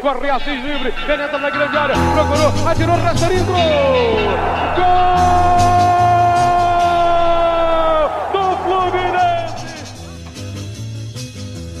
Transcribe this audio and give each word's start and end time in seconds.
corre 0.00 0.30
Assis 0.30 0.62
livre, 0.62 0.92
penetra 1.06 1.38
na 1.38 1.50
grande 1.50 1.76
área, 1.76 1.94
procurou, 2.14 2.68
atirou, 2.68 2.96
Rasterinho, 2.96 3.44
Gol! 3.44 3.58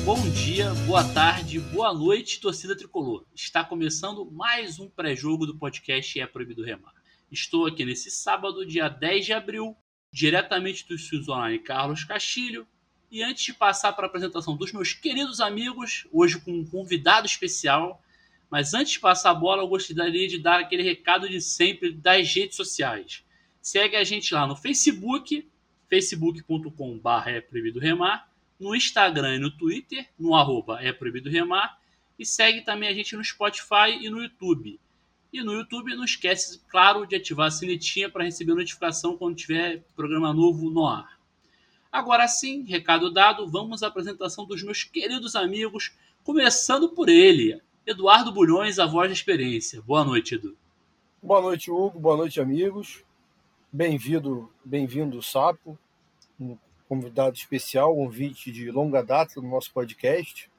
Bom 0.04 0.30
dia, 0.30 0.72
boa 0.86 1.04
tarde, 1.04 1.60
boa 1.60 1.92
noite, 1.92 2.40
torcida 2.40 2.76
tricolor. 2.76 3.24
Está 3.34 3.62
começando 3.62 4.28
mais 4.30 4.80
um 4.80 4.88
pré-jogo 4.88 5.46
do 5.46 5.56
podcast 5.56 6.18
É 6.18 6.26
Proibido 6.26 6.64
Remar. 6.64 6.94
Estou 7.30 7.66
aqui 7.66 7.84
nesse 7.84 8.10
sábado, 8.10 8.66
dia 8.66 8.88
10 8.88 9.26
de 9.26 9.32
abril, 9.34 9.76
diretamente 10.10 10.88
do 10.88 10.94
Estúdios 10.94 11.28
Online 11.28 11.58
Carlos 11.58 12.04
Castilho. 12.04 12.66
E 13.10 13.22
antes 13.22 13.44
de 13.44 13.54
passar 13.54 13.92
para 13.92 14.06
a 14.06 14.08
apresentação 14.08 14.56
dos 14.56 14.72
meus 14.72 14.92
queridos 14.92 15.40
amigos, 15.40 16.06
hoje 16.10 16.40
com 16.40 16.52
um 16.52 16.64
convidado 16.64 17.26
especial, 17.26 18.02
mas 18.50 18.74
antes 18.74 18.92
de 18.92 19.00
passar 19.00 19.30
a 19.30 19.34
bola, 19.34 19.62
eu 19.62 19.68
gostaria 19.68 20.28
de 20.28 20.38
dar 20.38 20.60
aquele 20.60 20.82
recado 20.82 21.28
de 21.28 21.40
sempre 21.40 21.92
das 21.92 22.32
redes 22.32 22.56
sociais. 22.56 23.24
Segue 23.60 23.96
a 23.96 24.04
gente 24.04 24.32
lá 24.32 24.46
no 24.46 24.56
Facebook, 24.56 25.48
facebook.com.br 25.88 27.28
é 27.28 27.40
proibido 27.40 27.78
remar 27.78 28.28
no 28.58 28.74
Instagram 28.74 29.36
e 29.36 29.38
no 29.38 29.50
Twitter, 29.50 30.08
no 30.18 30.34
arroba 30.34 30.82
é 30.82 30.92
proibido 30.92 31.30
remar, 31.30 31.78
e 32.18 32.26
segue 32.26 32.62
também 32.62 32.88
a 32.88 32.94
gente 32.94 33.14
no 33.14 33.24
Spotify 33.24 33.90
e 34.00 34.10
no 34.10 34.20
YouTube. 34.20 34.80
E 35.32 35.42
no 35.42 35.52
YouTube 35.52 35.94
não 35.94 36.04
esquece, 36.04 36.60
claro, 36.68 37.06
de 37.06 37.14
ativar 37.14 37.46
a 37.46 37.50
sinetinha 37.50 38.10
para 38.10 38.24
receber 38.24 38.54
notificação 38.54 39.16
quando 39.16 39.36
tiver 39.36 39.84
programa 39.94 40.32
novo 40.32 40.70
no 40.70 40.86
ar. 40.86 41.18
Agora 41.92 42.26
sim, 42.26 42.64
recado 42.64 43.10
dado, 43.10 43.48
vamos 43.48 43.82
à 43.82 43.86
apresentação 43.86 44.46
dos 44.46 44.62
meus 44.62 44.82
queridos 44.82 45.36
amigos, 45.36 45.92
começando 46.24 46.88
por 46.88 47.08
ele, 47.08 47.60
Eduardo 47.88 48.30
Bulhões, 48.30 48.78
a 48.78 48.84
voz 48.84 49.08
da 49.08 49.14
experiência. 49.14 49.80
Boa 49.80 50.04
noite, 50.04 50.34
Edu. 50.34 50.54
Boa 51.22 51.40
noite, 51.40 51.70
Hugo. 51.70 51.98
Boa 51.98 52.18
noite, 52.18 52.38
amigos. 52.38 53.02
Bem-vindo, 53.72 54.52
bem-vindo, 54.62 55.22
Sapo 55.22 55.78
convidado 56.88 57.36
especial, 57.36 57.92
um 57.92 58.06
convite 58.06 58.50
de 58.50 58.70
longa 58.70 59.02
data 59.02 59.40
no 59.40 59.48
nosso 59.48 59.72
podcast. 59.72 60.50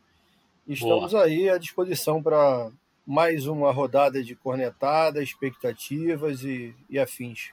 Estamos 0.68 1.12
Boa. 1.12 1.24
aí 1.24 1.50
à 1.50 1.58
disposição 1.58 2.22
para 2.22 2.72
mais 3.06 3.48
uma 3.48 3.72
rodada 3.72 4.24
de 4.24 4.36
cornetada, 4.36 5.24
expectativas 5.24 6.44
e, 6.44 6.76
e 6.90 7.00
afins 7.00 7.52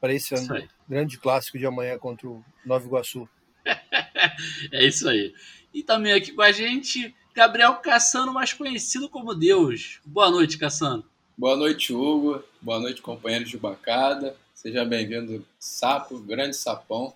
para 0.00 0.12
esse 0.12 0.34
ano, 0.34 0.68
grande 0.88 1.18
clássico 1.18 1.58
de 1.58 1.66
amanhã 1.66 1.98
contra 1.98 2.28
o 2.28 2.44
Nova 2.64 2.86
Iguaçu. 2.86 3.28
é 4.70 4.86
isso 4.86 5.08
aí. 5.08 5.34
E 5.72 5.82
também 5.82 6.12
aqui 6.12 6.32
com 6.32 6.42
a 6.42 6.52
gente, 6.52 7.12
Gabriel 7.34 7.74
Cassano, 7.76 8.32
mais 8.32 8.52
conhecido 8.52 9.08
como 9.08 9.34
Deus. 9.34 10.00
Boa 10.04 10.30
noite, 10.30 10.56
Cassano. 10.56 11.04
Boa 11.36 11.56
noite, 11.56 11.92
Hugo. 11.92 12.42
Boa 12.62 12.78
noite, 12.78 13.02
companheiros 13.02 13.50
de 13.50 13.58
bancada. 13.58 14.36
Seja 14.54 14.84
bem-vindo, 14.84 15.44
Sapo, 15.58 16.18
grande 16.20 16.56
sapão 16.56 17.12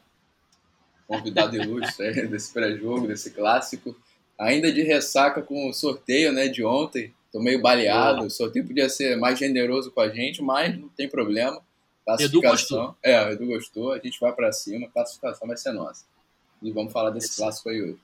convidado 1.08 1.56
ilustre 1.56 2.26
desse 2.28 2.52
pré-jogo, 2.52 3.08
desse 3.08 3.30
clássico. 3.30 3.96
Ainda 4.38 4.70
de 4.70 4.82
ressaca 4.82 5.40
com 5.40 5.68
o 5.68 5.72
sorteio 5.72 6.32
né, 6.32 6.48
de 6.48 6.62
ontem. 6.62 7.14
Tô 7.32 7.40
meio 7.40 7.60
baleado. 7.60 8.26
O 8.26 8.30
sorteio 8.30 8.66
podia 8.66 8.88
ser 8.88 9.16
mais 9.16 9.38
generoso 9.38 9.90
com 9.90 10.00
a 10.00 10.08
gente, 10.08 10.42
mas 10.42 10.78
não 10.78 10.88
tem 10.90 11.08
problema. 11.08 11.60
Classificação. 12.04 12.84
Edu 12.84 12.96
É, 13.02 13.26
o 13.26 13.32
Edu 13.32 13.46
gostou. 13.46 13.92
A 13.92 13.98
gente 13.98 14.20
vai 14.20 14.32
para 14.32 14.52
cima. 14.52 14.86
A 14.86 14.90
classificação 14.90 15.48
vai 15.48 15.56
ser 15.56 15.72
nossa. 15.72 16.04
E 16.62 16.70
vamos 16.70 16.92
falar 16.92 17.10
desse 17.10 17.36
clássico 17.36 17.70
aí 17.70 17.82
hoje. 17.82 17.98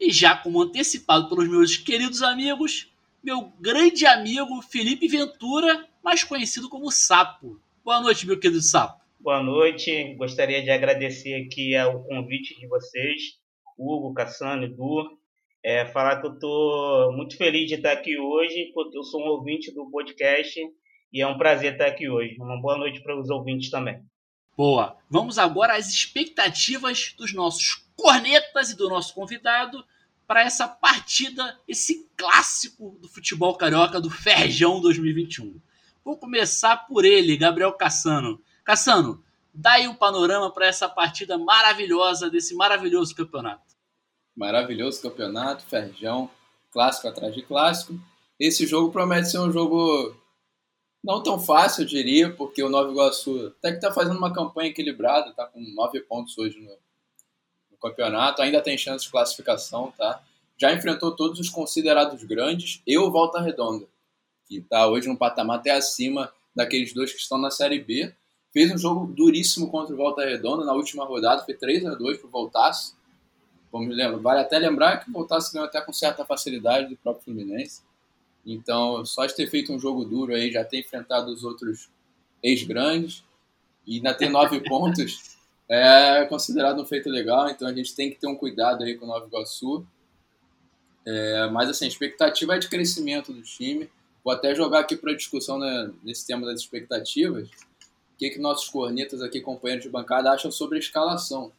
E 0.00 0.10
já 0.10 0.36
como 0.36 0.62
antecipado 0.62 1.28
pelos 1.28 1.48
meus 1.48 1.76
queridos 1.76 2.22
amigos, 2.22 2.92
meu 3.22 3.52
grande 3.60 4.04
amigo 4.04 4.60
Felipe 4.62 5.08
Ventura, 5.08 5.86
mais 6.02 6.24
conhecido 6.24 6.68
como 6.68 6.90
Sapo. 6.90 7.60
Boa 7.84 8.00
noite, 8.00 8.26
meu 8.26 8.38
querido 8.38 8.60
Sapo. 8.60 9.02
Boa 9.20 9.42
noite. 9.42 10.14
Gostaria 10.16 10.62
de 10.62 10.70
agradecer 10.70 11.34
aqui 11.34 11.74
o 11.78 12.00
convite 12.00 12.58
de 12.60 12.66
vocês, 12.66 13.22
Hugo, 13.78 14.12
Cassano, 14.12 14.64
Edu. 14.64 15.18
É, 15.64 15.86
falar 15.86 16.20
que 16.20 16.26
eu 16.26 16.34
estou 16.34 17.12
muito 17.12 17.36
feliz 17.38 17.66
de 17.66 17.76
estar 17.76 17.92
aqui 17.92 18.18
hoje, 18.18 18.70
porque 18.74 18.98
eu 18.98 19.02
sou 19.02 19.22
um 19.22 19.28
ouvinte 19.28 19.72
do 19.72 19.90
podcast 19.90 20.60
e 21.10 21.22
é 21.22 21.26
um 21.26 21.38
prazer 21.38 21.72
estar 21.72 21.86
aqui 21.86 22.06
hoje. 22.06 22.36
Uma 22.38 22.60
boa 22.60 22.76
noite 22.76 23.00
para 23.02 23.18
os 23.18 23.30
ouvintes 23.30 23.70
também. 23.70 24.02
Boa. 24.56 24.98
Vamos 25.08 25.38
agora 25.38 25.74
às 25.74 25.88
expectativas 25.88 27.14
dos 27.16 27.32
nossos 27.32 27.83
cornetas 27.96 28.70
e 28.70 28.76
do 28.76 28.88
nosso 28.88 29.14
convidado 29.14 29.84
para 30.26 30.42
essa 30.42 30.66
partida, 30.66 31.58
esse 31.68 32.08
clássico 32.16 32.98
do 33.00 33.08
futebol 33.08 33.56
carioca 33.56 34.00
do 34.00 34.10
Ferjão 34.10 34.80
2021. 34.80 35.60
Vou 36.04 36.16
começar 36.16 36.86
por 36.86 37.04
ele, 37.04 37.36
Gabriel 37.36 37.72
Cassano. 37.72 38.40
Cassano, 38.64 39.22
dá 39.52 39.72
aí 39.72 39.88
um 39.88 39.94
panorama 39.94 40.50
para 40.50 40.66
essa 40.66 40.88
partida 40.88 41.38
maravilhosa 41.38 42.30
desse 42.30 42.54
maravilhoso 42.54 43.14
campeonato. 43.14 43.74
Maravilhoso 44.34 45.00
campeonato, 45.00 45.64
Ferjão, 45.64 46.30
clássico 46.70 47.08
atrás 47.08 47.34
de 47.34 47.42
clássico. 47.42 47.98
Esse 48.38 48.66
jogo 48.66 48.90
promete 48.90 49.30
ser 49.30 49.38
um 49.38 49.52
jogo 49.52 50.14
não 51.02 51.22
tão 51.22 51.38
fácil, 51.38 51.82
eu 51.82 51.86
diria, 51.86 52.32
porque 52.34 52.62
o 52.62 52.68
Nova 52.68 52.90
Iguaçu 52.90 53.54
até 53.58 53.70
que 53.70 53.76
está 53.76 53.92
fazendo 53.92 54.16
uma 54.16 54.32
campanha 54.32 54.70
equilibrada, 54.70 55.30
está 55.30 55.46
com 55.46 55.60
nove 55.74 56.00
pontos 56.00 56.36
hoje 56.38 56.58
no, 56.60 56.76
no, 57.74 57.90
campeonato, 57.90 58.42
ainda 58.42 58.60
tem 58.60 58.76
chance 58.78 59.04
de 59.04 59.10
classificação, 59.10 59.92
tá? 59.96 60.22
Já 60.56 60.72
enfrentou 60.72 61.14
todos 61.14 61.38
os 61.40 61.48
considerados 61.48 62.22
grandes 62.24 62.80
e 62.86 62.96
o 62.96 63.10
Volta 63.10 63.40
Redonda, 63.40 63.86
que 64.46 64.58
está 64.58 64.86
hoje 64.86 65.08
no 65.08 65.16
patamar 65.16 65.58
até 65.58 65.70
acima 65.70 66.32
daqueles 66.54 66.92
dois 66.92 67.12
que 67.12 67.18
estão 67.18 67.38
na 67.38 67.50
Série 67.50 67.80
B. 67.80 68.14
Fez 68.52 68.70
um 68.70 68.78
jogo 68.78 69.06
duríssimo 69.12 69.68
contra 69.68 69.92
o 69.92 69.96
Volta 69.96 70.24
Redonda 70.24 70.64
na 70.64 70.72
última 70.72 71.04
rodada, 71.04 71.44
foi 71.44 71.54
3 71.54 71.86
a 71.86 71.94
2 71.94 72.18
para 72.18 72.26
o 72.28 72.30
Voltaço. 72.30 72.96
Vamos 73.72 73.96
lembrar, 73.96 74.18
vale 74.18 74.40
até 74.40 74.56
lembrar 74.58 74.98
que 74.98 75.10
o 75.10 75.12
Voltaço 75.12 75.52
ganhou 75.52 75.66
até 75.66 75.80
com 75.80 75.92
certa 75.92 76.24
facilidade 76.24 76.88
do 76.88 76.96
próprio 76.96 77.24
Fluminense. 77.24 77.82
Então, 78.46 79.04
só 79.04 79.26
de 79.26 79.34
ter 79.34 79.48
feito 79.48 79.72
um 79.72 79.78
jogo 79.80 80.04
duro 80.04 80.34
aí, 80.34 80.52
já 80.52 80.64
ter 80.64 80.78
enfrentado 80.78 81.32
os 81.32 81.42
outros 81.42 81.88
ex-grandes 82.42 83.24
e 83.86 83.96
ainda 83.96 84.14
ter 84.14 84.28
nove 84.28 84.60
pontos, 84.68 85.33
é 85.68 86.24
considerado 86.26 86.80
um 86.80 86.86
feito 86.86 87.08
legal. 87.08 87.48
Então, 87.48 87.66
a 87.66 87.72
gente 87.72 87.94
tem 87.94 88.10
que 88.10 88.18
ter 88.18 88.26
um 88.26 88.36
cuidado 88.36 88.84
aí 88.84 88.96
com 88.96 89.04
o 89.04 89.08
Nova 89.08 89.26
Iguaçu. 89.26 89.86
É, 91.06 91.48
mas, 91.48 91.68
assim, 91.68 91.84
a 91.84 91.88
expectativa 91.88 92.54
é 92.54 92.58
de 92.58 92.68
crescimento 92.68 93.32
do 93.32 93.42
time. 93.42 93.90
Vou 94.22 94.32
até 94.32 94.54
jogar 94.54 94.80
aqui 94.80 94.96
para 94.96 95.14
discussão 95.14 95.58
né, 95.58 95.90
nesse 96.02 96.26
tema 96.26 96.46
das 96.46 96.60
expectativas 96.60 97.48
o 98.14 98.16
que, 98.16 98.30
que 98.30 98.38
nossos 98.38 98.68
cornetas 98.68 99.20
aqui, 99.20 99.40
companheiros 99.40 99.84
de 99.84 99.90
bancada, 99.90 100.30
acham 100.30 100.50
sobre 100.50 100.76
a 100.76 100.80
escalação. 100.80 101.52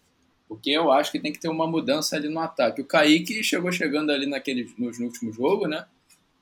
Porque 0.48 0.72
eu 0.72 0.92
acho 0.92 1.12
que 1.12 1.20
tem 1.20 1.34
que 1.34 1.40
ter 1.40 1.50
uma 1.50 1.68
mudança 1.68 2.16
ali 2.16 2.30
no 2.30 2.40
ataque. 2.40 2.82
O 2.82 2.86
Kaique 2.86 3.44
chegou 3.44 3.72
chegando 3.72 4.12
ali 4.12 4.26
naquele, 4.26 4.74
nos, 4.78 4.98
no 4.98 5.06
último 5.06 5.34
jogo, 5.34 5.68
né? 5.68 5.86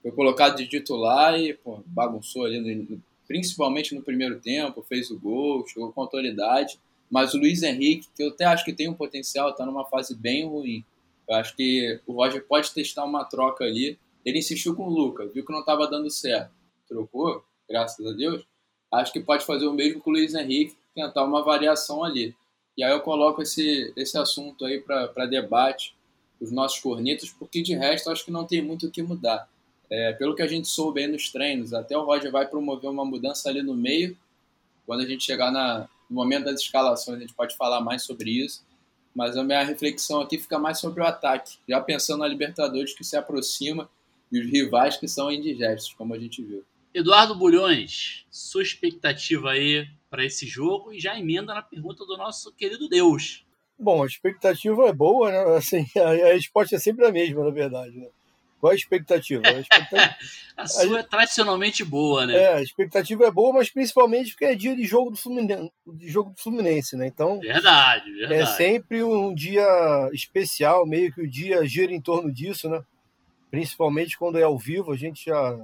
Foi 0.02 0.12
colocado 0.12 0.58
de 0.58 0.68
titular 0.68 1.40
e 1.40 1.54
pô, 1.54 1.82
bagunçou 1.86 2.46
ali, 2.46 2.60
no, 2.60 3.02
principalmente 3.28 3.96
no 3.96 4.04
primeiro 4.04 4.40
tempo, 4.40 4.86
fez 4.88 5.10
o 5.10 5.18
gol, 5.18 5.66
chegou 5.66 5.92
com 5.92 6.02
autoridade. 6.02 6.80
Mas 7.14 7.34
o 7.34 7.38
Luiz 7.38 7.62
Henrique, 7.62 8.08
que 8.16 8.24
eu 8.24 8.30
até 8.30 8.46
acho 8.46 8.66
que 8.66 8.74
tem 8.74 8.90
um 8.90 8.94
potencial, 8.94 9.52
está 9.52 9.66
numa 9.66 9.86
fase 9.86 10.16
bem 10.16 10.48
ruim. 10.48 10.84
Eu 11.30 11.36
acho 11.36 11.56
que 11.56 12.02
o 12.08 12.14
Roger 12.14 12.44
pode 12.48 12.74
testar 12.74 13.06
uma 13.06 13.24
troca 13.24 13.64
ali. 13.64 14.00
Ele 14.26 14.40
insistiu 14.40 14.76
com 14.76 14.88
o 14.88 14.90
Luca, 14.90 15.28
viu 15.28 15.46
que 15.46 15.52
não 15.52 15.60
estava 15.60 15.88
dando 15.88 16.10
certo. 16.10 16.52
Trocou, 16.88 17.44
graças 17.70 18.06
a 18.06 18.12
Deus 18.14 18.46
acho 18.94 19.12
que 19.12 19.20
pode 19.20 19.46
fazer 19.46 19.66
o 19.66 19.74
mesmo 19.74 20.00
com 20.00 20.10
o 20.10 20.14
Luiz 20.14 20.34
Henrique, 20.34 20.76
tentar 20.94 21.24
uma 21.24 21.44
variação 21.44 22.04
ali. 22.04 22.36
E 22.78 22.84
aí 22.84 22.92
eu 22.92 23.02
coloco 23.02 23.42
esse, 23.42 23.92
esse 23.96 24.18
assunto 24.18 24.66
aí 24.66 24.80
para 24.80 25.26
debate, 25.26 25.96
os 26.40 26.52
nossos 26.52 26.80
cornetas, 26.80 27.30
porque 27.30 27.62
de 27.62 27.74
resto 27.74 28.10
acho 28.10 28.26
que 28.26 28.32
não 28.32 28.46
tem 28.46 28.62
muito 28.62 28.88
o 28.88 28.92
que 28.92 29.02
mudar. 29.02 29.50
É, 29.90 30.14
pelo 30.14 30.36
que 30.36 30.42
a 30.42 30.48
gente 30.48 30.68
soube 30.68 31.02
aí 31.02 31.08
nos 31.08 31.32
treinos, 31.32 31.74
até 31.74 31.98
o 31.98 32.04
Roger 32.04 32.32
vai 32.32 32.48
promover 32.48 32.90
uma 32.90 33.06
mudança 33.06 33.50
ali 33.50 33.62
no 33.62 33.76
meio. 33.76 34.18
Quando 34.86 35.02
a 35.02 35.06
gente 35.06 35.24
chegar 35.24 35.52
na, 35.52 35.88
no 36.14 36.22
momento 36.22 36.46
das 36.46 36.62
escalações, 36.62 37.18
a 37.18 37.22
gente 37.22 37.34
pode 37.34 37.58
falar 37.58 37.82
mais 37.82 38.04
sobre 38.04 38.30
isso. 38.30 38.64
Mas 39.16 39.36
a 39.36 39.44
minha 39.44 39.64
reflexão 39.64 40.22
aqui 40.22 40.38
fica 40.38 40.60
mais 40.60 40.80
sobre 40.80 41.02
o 41.02 41.06
ataque, 41.06 41.58
já 41.68 41.82
pensando 41.82 42.20
na 42.20 42.28
Libertadores 42.28 42.94
que 42.94 43.04
se 43.04 43.18
aproxima 43.18 43.90
e 44.32 44.40
os 44.40 44.46
rivais 44.50 44.98
que 44.98 45.08
são 45.08 45.32
indigestos, 45.32 45.94
como 45.94 46.14
a 46.14 46.20
gente 46.20 46.42
viu. 46.44 46.64
Eduardo 46.94 47.36
Bulhões, 47.36 48.26
sua 48.30 48.62
expectativa 48.62 49.52
aí 49.52 49.88
para 50.10 50.24
esse 50.24 50.46
jogo 50.46 50.94
e 50.94 51.00
já 51.00 51.18
emenda 51.18 51.54
na 51.54 51.62
pergunta 51.62 52.06
do 52.06 52.16
nosso 52.16 52.52
querido 52.54 52.88
Deus. 52.88 53.44
Bom, 53.78 54.04
a 54.04 54.06
expectativa 54.06 54.88
é 54.88 54.94
boa, 54.94 55.32
né? 55.32 55.58
Assim, 55.58 55.86
a, 55.98 56.34
resposta 56.34 56.76
é 56.76 56.80
sempre 56.80 57.06
a 57.06 57.12
mesma, 57.12 57.44
na 57.44 57.52
verdade. 57.52 57.98
Né? 57.98 58.08
Qual 58.64 58.72
a 58.72 58.76
expectativa? 58.76 59.46
A, 59.46 59.60
expectativa... 59.60 60.16
a 60.56 60.66
sua 60.66 60.96
a... 60.96 61.00
é 61.02 61.04
tradicionalmente 61.04 61.84
boa, 61.84 62.26
né? 62.26 62.34
É, 62.34 62.54
a 62.54 62.62
expectativa 62.62 63.26
é 63.26 63.30
boa, 63.30 63.56
mas 63.56 63.70
principalmente 63.70 64.32
porque 64.32 64.46
é 64.46 64.56
dia 64.56 64.74
de 64.74 64.86
jogo 64.86 65.12
do 65.12 65.18
Fluminense, 65.18 65.70
de 65.86 66.08
jogo 66.08 66.30
do 66.30 66.40
Fluminense 66.40 66.96
né? 66.96 67.08
Então, 67.08 67.42
verdade, 67.42 68.10
é 68.24 68.28
verdade. 68.28 68.42
É 68.42 68.46
sempre 68.56 69.04
um 69.04 69.36
dia 69.36 69.68
especial, 70.14 70.86
meio 70.86 71.12
que 71.12 71.20
o 71.20 71.30
dia 71.30 71.66
gira 71.66 71.92
em 71.92 72.00
torno 72.00 72.32
disso, 72.32 72.70
né? 72.70 72.82
principalmente 73.52 74.18
quando 74.18 74.40
é 74.40 74.44
ao 74.44 74.58
vivo, 74.58 74.94
a 74.94 74.96
gente 74.96 75.26
já 75.26 75.60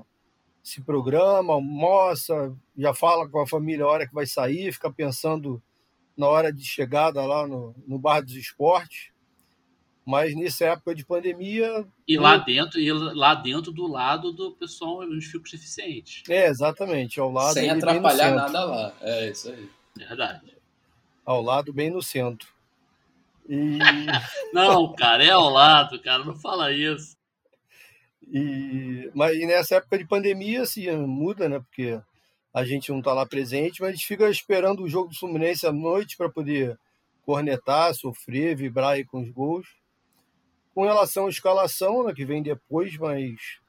se 0.61 0.81
programa, 0.81 1.53
almoça, 1.53 2.53
já 2.77 2.93
fala 2.93 3.29
com 3.29 3.39
a 3.39 3.47
família 3.47 3.85
a 3.85 3.89
hora 3.89 4.07
que 4.09 4.13
vai 4.13 4.25
sair, 4.25 4.73
fica 4.73 4.91
pensando 4.91 5.63
na 6.17 6.27
hora 6.27 6.51
de 6.51 6.65
chegada 6.65 7.25
lá 7.25 7.47
no, 7.47 7.73
no 7.87 7.97
bar 7.97 8.19
dos 8.19 8.35
esportes. 8.35 9.09
Mas 10.09 10.35
nessa 10.35 10.65
época 10.65 10.95
de 10.95 11.05
pandemia. 11.05 11.85
E 12.07 12.17
lá 12.17 12.35
dentro, 12.35 12.79
e 12.79 12.91
lá 12.91 13.35
dentro 13.35 13.71
do 13.71 13.85
lado 13.85 14.31
do 14.31 14.53
pessoal 14.53 15.01
onde 15.01 15.23
fica 15.23 15.43
os 15.45 15.51
deficientes. 15.51 16.23
É, 16.27 16.47
exatamente, 16.47 17.19
ao 17.19 17.31
lado. 17.31 17.53
Sem 17.53 17.69
atrapalhar 17.69 18.33
nada 18.33 18.65
lá. 18.65 18.93
É 19.01 19.29
isso 19.29 19.51
aí. 19.51 19.69
Verdade. 19.95 20.57
Ao 21.23 21.39
lado, 21.43 21.71
bem 21.71 21.91
no 21.91 22.01
centro. 22.01 22.47
E... 23.47 23.77
não, 24.51 24.91
cara, 24.95 25.23
é 25.23 25.29
ao 25.29 25.47
lado, 25.47 26.01
cara, 26.01 26.25
não 26.25 26.33
fala 26.33 26.73
isso. 26.73 27.15
E, 28.33 29.11
mas 29.13 29.37
e 29.37 29.45
nessa 29.45 29.75
época 29.75 29.99
de 29.99 30.07
pandemia, 30.07 30.63
assim, 30.63 30.89
muda, 31.05 31.47
né? 31.47 31.59
Porque 31.59 32.01
a 32.51 32.65
gente 32.65 32.89
não 32.89 32.97
está 32.97 33.13
lá 33.13 33.27
presente, 33.27 33.79
mas 33.79 33.89
a 33.89 33.93
gente 33.93 34.07
fica 34.07 34.27
esperando 34.27 34.81
o 34.81 34.89
jogo 34.89 35.09
do 35.09 35.19
Fluminense 35.19 35.67
à 35.67 35.71
noite 35.71 36.17
para 36.17 36.31
poder 36.31 36.79
cornetar, 37.21 37.93
sofrer, 37.93 38.55
vibrar 38.55 38.93
aí 38.93 39.05
com 39.05 39.21
os 39.21 39.29
gols. 39.29 39.77
Com 40.73 40.83
relação 40.83 41.27
à 41.27 41.29
escalação, 41.29 42.03
né, 42.05 42.13
que 42.13 42.25
vem 42.25 42.41
depois, 42.41 42.95
mas 42.97 43.59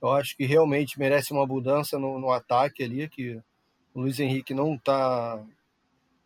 eu 0.00 0.10
acho 0.10 0.36
que 0.36 0.44
realmente 0.44 0.98
merece 0.98 1.32
uma 1.32 1.46
mudança 1.46 1.98
no, 1.98 2.18
no 2.18 2.30
ataque 2.30 2.82
ali, 2.82 3.08
que 3.08 3.40
o 3.94 4.00
Luiz 4.00 4.20
Henrique 4.20 4.54
não 4.54 4.74
está 4.74 5.42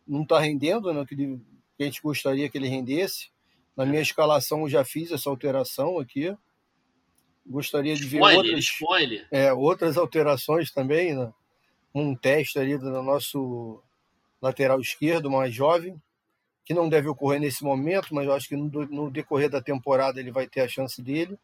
não 0.07 0.25
tá 0.25 0.39
rendendo, 0.39 0.93
né, 0.93 1.05
que, 1.05 1.13
ele, 1.13 1.39
que 1.77 1.83
a 1.83 1.85
gente 1.85 2.01
gostaria 2.01 2.49
que 2.49 2.57
ele 2.57 2.67
rendesse. 2.67 3.29
Na 3.75 3.85
minha 3.85 4.01
escalação 4.01 4.61
eu 4.61 4.69
já 4.69 4.83
fiz 4.83 5.11
essa 5.11 5.29
alteração 5.29 5.97
aqui. 5.97 6.35
Gostaria 7.47 7.95
de 7.95 8.03
ver 8.03 8.17
spoiler, 8.17 8.37
outras, 8.37 8.59
spoiler. 8.59 9.27
É, 9.31 9.53
outras 9.53 9.97
alterações 9.97 10.71
também, 10.71 11.15
né? 11.15 11.33
um 11.93 12.15
teste 12.15 12.59
ali 12.59 12.77
do 12.77 12.89
nosso 13.01 13.81
lateral 14.41 14.79
esquerdo, 14.79 15.29
mais 15.29 15.53
jovem, 15.53 16.01
que 16.63 16.73
não 16.73 16.87
deve 16.87 17.07
ocorrer 17.07 17.39
nesse 17.39 17.63
momento, 17.63 18.13
mas 18.13 18.25
eu 18.25 18.33
acho 18.33 18.47
que 18.47 18.55
no, 18.55 19.09
decorrer 19.09 19.49
da 19.49 19.61
temporada 19.61 20.19
ele 20.19 20.31
vai 20.31 20.47
ter 20.47 20.61
a 20.61 20.67
chance 20.67 21.01
dele. 21.01 21.37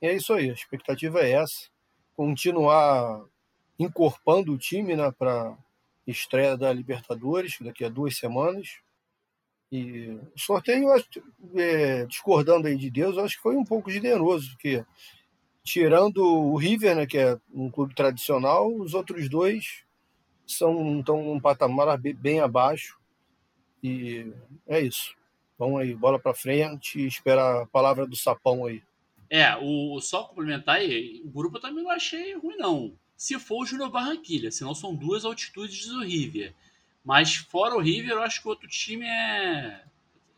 E 0.00 0.06
é 0.06 0.14
isso 0.14 0.32
aí, 0.32 0.50
a 0.50 0.54
expectativa 0.54 1.20
é 1.20 1.32
essa. 1.32 1.68
Continuar 2.16 3.24
encorpando 3.78 4.52
o 4.52 4.58
time 4.58 4.96
né, 4.96 5.12
para 5.18 5.56
estreia 6.06 6.56
da 6.56 6.72
Libertadores, 6.72 7.56
daqui 7.60 7.84
a 7.84 7.88
duas 7.88 8.16
semanas. 8.16 8.78
E 9.70 10.18
o 10.34 10.38
sorteio, 10.38 10.88
é, 11.54 12.06
discordando 12.06 12.68
aí 12.68 12.76
de 12.76 12.90
Deus, 12.90 13.16
eu 13.16 13.24
acho 13.24 13.36
que 13.36 13.42
foi 13.42 13.56
um 13.56 13.64
pouco 13.64 13.90
generoso, 13.90 14.50
porque 14.50 14.84
tirando 15.64 16.18
o 16.18 16.56
River, 16.56 16.94
né, 16.94 17.06
que 17.06 17.18
é 17.18 17.36
um 17.52 17.68
clube 17.68 17.94
tradicional, 17.94 18.72
os 18.72 18.94
outros 18.94 19.28
dois 19.28 19.84
são 20.46 21.00
estão 21.00 21.24
num 21.24 21.40
patamar 21.40 21.98
bem 21.98 22.40
abaixo. 22.40 22.96
E 23.82 24.32
é 24.66 24.80
isso. 24.80 25.14
Vamos 25.58 25.80
aí, 25.80 25.94
bola 25.94 26.18
para 26.18 26.34
frente 26.34 26.98
e 26.98 27.06
espera 27.06 27.62
a 27.62 27.66
palavra 27.66 28.06
do 28.06 28.16
sapão 28.16 28.66
aí. 28.66 28.82
É, 29.28 29.56
o 29.56 30.00
só 30.00 30.24
complementar 30.24 30.76
aí, 30.76 31.20
o 31.24 31.30
grupo 31.30 31.58
também 31.58 31.82
não 31.82 31.90
achei 31.90 32.34
ruim 32.34 32.56
não. 32.56 32.92
Se 33.16 33.38
for 33.38 33.62
o 33.62 33.66
Júnior 33.66 33.90
Barranquilha, 33.90 34.50
senão 34.52 34.74
são 34.74 34.94
duas 34.94 35.24
altitudes 35.24 35.86
do 35.86 36.04
River. 36.04 36.54
Mas 37.04 37.36
fora 37.36 37.74
o 37.74 37.80
River, 37.80 38.12
eu 38.12 38.22
acho 38.22 38.40
que 38.40 38.46
o 38.46 38.50
outro 38.50 38.68
time 38.68 39.06
é, 39.06 39.80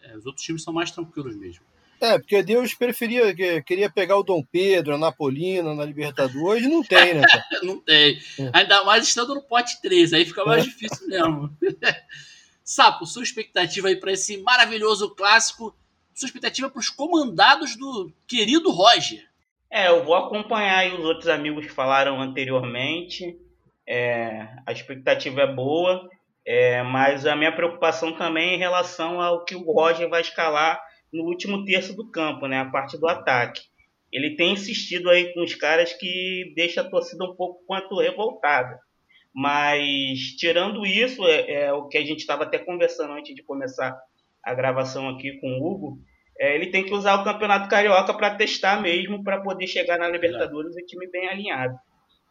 é 0.03 0.17
os 0.17 0.27
outros 0.27 0.45
times 0.45 0.63
são 0.63 0.73
mais 0.73 0.91
tranquilos 0.91 1.35
mesmo. 1.35 1.65
É, 2.01 2.17
porque 2.17 2.43
Deus 2.45 2.75
preferia, 2.75 3.35
queria 3.63 3.91
pegar 3.91 4.17
o 4.17 4.23
Dom 4.23 4.45
Pedro, 4.45 4.95
a 4.95 4.99
Napolina 4.99 5.75
na 5.75 5.85
Libertadores, 5.85 6.63
não 6.63 6.83
tem, 6.83 7.15
né? 7.15 7.23
não 7.65 7.81
tem. 7.81 8.21
É. 8.39 8.51
Ainda 8.53 8.85
mais 8.85 9.09
estando 9.09 9.35
no 9.35 9.43
pote 9.43 9.81
3, 9.83 10.13
aí 10.13 10.25
fica 10.25 10.45
mais 10.45 10.63
é. 10.63 10.69
difícil 10.69 11.09
mesmo. 11.09 11.57
Sapo, 12.71 13.07
sua 13.07 13.23
expectativa 13.23 13.89
aí 13.89 13.97
para 13.97 14.13
esse 14.13 14.37
maravilhoso 14.43 15.15
clássico, 15.15 15.75
sua 16.15 16.27
expectativa 16.27 16.69
para 16.69 16.79
os 16.79 16.91
comandados 16.91 17.75
do 17.77 18.13
querido 18.27 18.71
Roger. 18.71 19.27
É, 19.71 19.89
eu 19.89 20.05
vou 20.05 20.15
acompanhar 20.15 20.93
os 20.93 21.03
outros 21.03 21.29
amigos 21.29 21.65
que 21.65 21.73
falaram 21.73 22.21
anteriormente. 22.21 23.39
É, 23.87 24.49
a 24.67 24.71
expectativa 24.71 25.41
é 25.41 25.47
boa, 25.47 26.11
é, 26.47 26.83
mas 26.83 27.25
a 27.25 27.35
minha 27.35 27.57
preocupação 27.57 28.13
também 28.19 28.51
é 28.51 28.55
em 28.57 28.59
relação 28.59 29.19
ao 29.19 29.47
que 29.47 29.57
o 29.57 29.73
Roger 29.73 30.07
vai 30.07 30.21
escalar 30.21 30.79
no 31.11 31.25
último 31.25 31.65
terço 31.65 31.97
do 31.97 32.11
campo, 32.11 32.47
né, 32.47 32.61
a 32.61 32.67
parte 32.67 32.99
do 32.99 33.09
ataque. 33.09 33.63
Ele 34.13 34.37
tem 34.37 34.53
insistido 34.53 35.09
aí 35.09 35.33
com 35.33 35.43
os 35.43 35.55
caras 35.55 35.95
que 35.95 36.53
deixa 36.55 36.83
a 36.83 36.91
torcida 36.91 37.25
um 37.25 37.35
pouco 37.35 37.65
quanto 37.67 37.99
revoltada. 37.99 38.79
Mas, 39.35 40.19
tirando 40.37 40.85
isso, 40.87 41.25
é, 41.27 41.65
é 41.65 41.73
o 41.73 41.87
que 41.87 41.99
a 41.99 42.05
gente 42.05 42.21
estava 42.21 42.45
até 42.45 42.59
conversando 42.59 43.13
antes 43.13 43.35
de 43.35 43.43
começar 43.43 43.97
a 44.43 44.55
gravação 44.55 45.09
aqui 45.09 45.39
com 45.41 45.49
o 45.59 45.67
Hugo, 45.67 45.99
é, 46.39 46.55
ele 46.55 46.69
tem 46.69 46.85
que 46.85 46.95
usar 46.95 47.17
o 47.17 47.25
Campeonato 47.25 47.69
Carioca 47.69 48.15
para 48.15 48.37
testar 48.37 48.81
mesmo, 48.81 49.23
para 49.23 49.41
poder 49.41 49.67
chegar 49.67 49.99
na 49.99 50.09
Libertadores 50.09 50.77
e 50.77 50.83
o 50.83 50.87
time 50.87 51.09
bem 51.11 51.29
alinhado. 51.29 51.77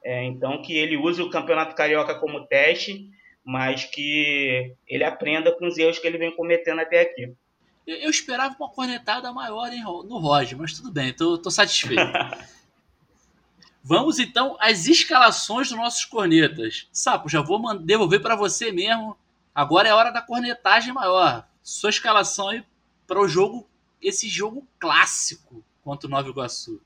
É, 0.04 0.24
então, 0.24 0.62
que 0.62 0.78
ele 0.78 0.96
use 0.96 1.22
o 1.22 1.30
Campeonato 1.30 1.76
Carioca 1.76 2.16
como 2.16 2.48
teste, 2.48 3.10
mas 3.44 3.84
que 3.84 4.74
ele 4.88 5.04
aprenda 5.04 5.52
com 5.52 5.68
os 5.68 5.78
erros 5.78 6.00
que 6.00 6.08
ele 6.08 6.18
vem 6.18 6.36
cometendo 6.36 6.80
até 6.80 7.02
aqui. 7.02 7.34
Eu, 7.86 8.10
esperava 8.10 8.54
uma 8.60 8.70
cornetada 8.70 9.32
maior 9.32 9.72
hein, 9.72 9.82
no 9.82 10.18
Roger, 10.18 10.58
mas 10.58 10.74
tudo 10.74 10.92
bem, 10.92 11.14
tô, 11.14 11.38
tô 11.38 11.50
satisfeito. 11.50 12.02
Vamos 13.88 14.20
então 14.20 14.58
às 14.60 14.86
escalações 14.86 15.70
dos 15.70 15.78
nossos 15.78 16.04
cornetas. 16.04 16.90
Sapo, 16.92 17.30
já 17.30 17.42
vou 17.42 17.74
devolver 17.80 18.22
para 18.22 18.36
você 18.36 18.70
mesmo. 18.70 19.18
Agora 19.56 19.88
é 19.88 19.94
hora 19.94 20.12
da 20.12 20.22
cornetagem 20.22 20.94
maior. 20.94 21.48
Sua 21.64 21.90
escalação 21.90 22.50
aí 22.50 22.66
para 23.08 23.22
o 23.22 23.30
jogo, 23.30 23.66
esse 24.02 24.28
jogo 24.28 24.68
clássico 24.78 25.64
contra 25.86 26.06
o 26.06 26.12
Nova 26.12 26.28
Iguaçu. 26.28 26.82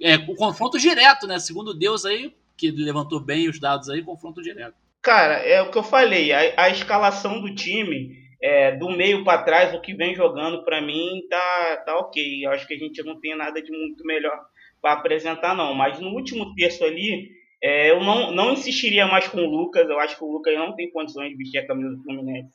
É, 0.00 0.14
o 0.16 0.34
confronto 0.34 0.78
direto, 0.78 1.26
né? 1.26 1.38
Segundo 1.38 1.74
Deus 1.74 2.06
aí, 2.06 2.34
que 2.56 2.70
levantou 2.70 3.20
bem 3.20 3.50
os 3.50 3.60
dados 3.60 3.90
aí, 3.90 4.02
confronto 4.02 4.40
direto. 4.40 4.76
Cara, 5.02 5.34
é 5.34 5.60
o 5.60 5.70
que 5.70 5.76
eu 5.76 5.84
falei. 5.84 6.32
A, 6.32 6.62
a 6.64 6.70
escalação 6.70 7.38
do 7.38 7.54
time 7.54 8.16
é, 8.40 8.74
do 8.74 8.88
meio 8.88 9.24
para 9.24 9.42
trás, 9.42 9.74
o 9.74 9.80
que 9.82 9.92
vem 9.92 10.14
jogando 10.14 10.64
para 10.64 10.80
mim 10.80 11.20
tá, 11.28 11.82
tá 11.84 11.98
ok. 11.98 12.46
Eu 12.46 12.50
acho 12.52 12.66
que 12.66 12.72
a 12.72 12.78
gente 12.78 13.02
não 13.02 13.20
tem 13.20 13.36
nada 13.36 13.60
de 13.60 13.70
muito 13.70 14.02
melhor 14.06 14.42
para 14.80 14.94
apresentar, 14.94 15.54
não. 15.54 15.74
Mas 15.74 16.00
no 16.00 16.10
último 16.10 16.54
terço 16.54 16.84
ali, 16.84 17.30
é, 17.62 17.90
eu 17.90 18.00
não, 18.00 18.30
não 18.32 18.52
insistiria 18.52 19.06
mais 19.06 19.28
com 19.28 19.38
o 19.38 19.50
Lucas. 19.50 19.88
Eu 19.88 19.98
acho 19.98 20.16
que 20.16 20.24
o 20.24 20.30
Lucas 20.32 20.54
não 20.56 20.74
tem 20.74 20.90
condições 20.90 21.30
de 21.30 21.36
vestir 21.36 21.58
a 21.58 21.66
camisa 21.66 21.94
do 21.94 22.02
Fluminense, 22.02 22.48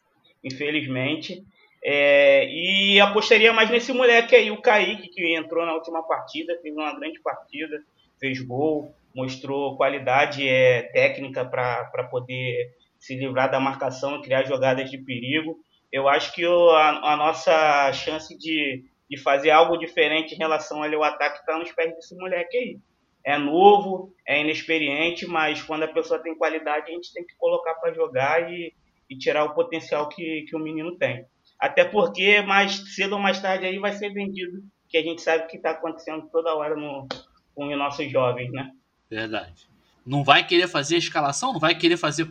infelizmente. 0.43 1.43
É, 1.83 2.47
e 2.47 2.99
apostaria 2.99 3.51
mais 3.51 3.69
nesse 3.69 3.91
moleque 3.91 4.35
aí, 4.35 4.51
o 4.51 4.61
Kaique, 4.61 5.09
que 5.09 5.35
entrou 5.35 5.65
na 5.65 5.73
última 5.73 6.03
partida, 6.03 6.57
fez 6.61 6.75
uma 6.75 6.93
grande 6.97 7.19
partida, 7.21 7.81
fez 8.19 8.39
gol, 8.39 8.93
mostrou 9.15 9.75
qualidade 9.77 10.47
é, 10.47 10.83
técnica 10.83 11.43
para 11.43 12.07
poder 12.11 12.69
se 12.99 13.15
livrar 13.15 13.49
da 13.49 13.59
marcação 13.59 14.17
e 14.17 14.21
criar 14.21 14.43
jogadas 14.43 14.91
de 14.91 14.97
perigo 14.99 15.57
eu 15.91 16.07
acho 16.07 16.33
que 16.33 16.45
o, 16.45 16.69
a, 16.71 17.13
a, 17.13 17.17
nossa 17.17 17.91
chance 17.91 18.37
de, 18.37 18.85
de 19.11 19.17
fazer 19.17 19.49
algo 19.49 19.75
diferente 19.75 20.33
em 20.33 20.37
relação 20.37 20.81
ao 20.81 21.03
ataque 21.03 21.39
está 21.39 21.57
nos 21.59 21.69
pés 21.73 21.93
desse 21.93 22.15
moleque 22.15 22.57
aí. 22.57 22.79
É 23.25 23.37
novo, 23.37 24.15
é 24.25 24.39
inexperiente, 24.39 25.27
mas 25.27 25.61
quando 25.61 25.83
a 25.83 25.87
pessoa 25.89 26.23
tem 26.23 26.33
qualidade, 26.33 26.89
a 26.89 26.93
gente 26.93 27.13
tem 27.13 27.25
que 27.25 27.35
colocar 27.35 27.73
para 27.75 27.93
jogar 27.93 28.49
e, 28.49 28.73
e, 29.09 29.17
tirar 29.17 29.43
o 29.43 29.53
potencial 29.53 30.07
que, 30.07 30.45
que 30.47 30.55
o 30.55 30.59
menino 30.59 30.97
tem. 30.97 31.25
Até 31.59 31.83
porque 31.83 32.41
mais 32.41 32.95
cedo 32.95 33.13
ou 33.13 33.19
mais 33.19 33.41
tarde 33.41 33.65
aí 33.65 33.77
vai 33.79 33.91
ser 33.91 34.13
vendido, 34.13 34.63
que 34.87 34.97
a 34.97 35.03
gente 35.03 35.21
sabe 35.21 35.45
que 35.47 35.57
está 35.57 35.71
acontecendo 35.71 36.29
toda 36.31 36.55
hora 36.55 36.75
no, 36.77 37.05
com 37.53 37.67
os 37.67 37.77
nossos 37.77 38.09
jovens, 38.09 38.49
né? 38.53 38.71
Verdade. 39.09 39.67
Não 40.05 40.23
vai 40.23 40.47
querer 40.47 40.69
fazer 40.69 40.95
escalação? 40.95 41.51
Não 41.51 41.59
vai 41.59 41.75
querer 41.75 41.97
fazer. 41.97 42.29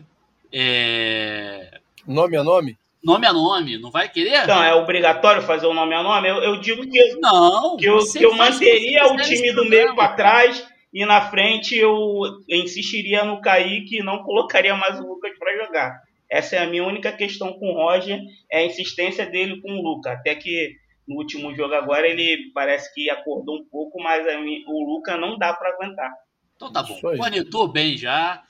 É... 0.50 1.78
Nome 2.06 2.38
a 2.38 2.42
nome? 2.42 2.78
Nome 3.02 3.26
a 3.26 3.32
nome, 3.32 3.78
não 3.78 3.90
vai 3.90 4.08
querer? 4.08 4.44
Então, 4.44 4.62
é 4.62 4.74
obrigatório 4.74 5.42
fazer 5.42 5.66
o 5.66 5.74
nome 5.74 5.94
a 5.94 6.02
nome? 6.02 6.28
Eu, 6.28 6.36
eu 6.36 6.60
digo 6.60 6.82
que, 6.82 7.14
não, 7.16 7.76
que 7.76 7.86
eu, 7.86 7.98
que 7.98 8.22
eu 8.22 8.34
manteria 8.34 9.06
o 9.06 9.16
time 9.16 9.52
do 9.52 9.64
meio 9.64 9.94
para 9.94 10.14
trás 10.14 10.66
e 10.92 11.04
na 11.06 11.30
frente 11.30 11.76
eu, 11.76 12.22
insistiria 12.48 13.24
no 13.24 13.40
Kaique 13.40 13.98
e 13.98 14.02
não 14.02 14.22
colocaria 14.22 14.74
mais 14.74 14.98
o 14.98 15.06
Lucas 15.06 15.32
para 15.38 15.64
jogar. 15.64 16.02
Essa 16.28 16.56
é 16.56 16.58
a 16.60 16.66
minha 16.66 16.84
única 16.84 17.12
questão 17.12 17.52
com 17.54 17.70
o 17.70 17.74
Roger, 17.74 18.20
é 18.50 18.58
a 18.58 18.66
insistência 18.66 19.26
dele 19.26 19.60
com 19.60 19.70
o 19.72 19.82
Lucas. 19.82 20.12
Até 20.12 20.34
que 20.34 20.76
no 21.06 21.16
último 21.16 21.54
jogo 21.54 21.74
agora 21.74 22.06
ele 22.06 22.50
parece 22.52 22.92
que 22.94 23.10
acordou 23.10 23.56
um 23.56 23.64
pouco, 23.64 24.00
mas 24.02 24.24
o 24.66 24.84
Lucas 24.84 25.18
não 25.20 25.38
dá 25.38 25.52
para 25.52 25.70
aguentar. 25.70 26.10
Então 26.54 26.72
tá 26.72 26.82
bom, 26.82 27.00
conectou 27.00 27.66
bem 27.68 27.96
já. 27.96 28.42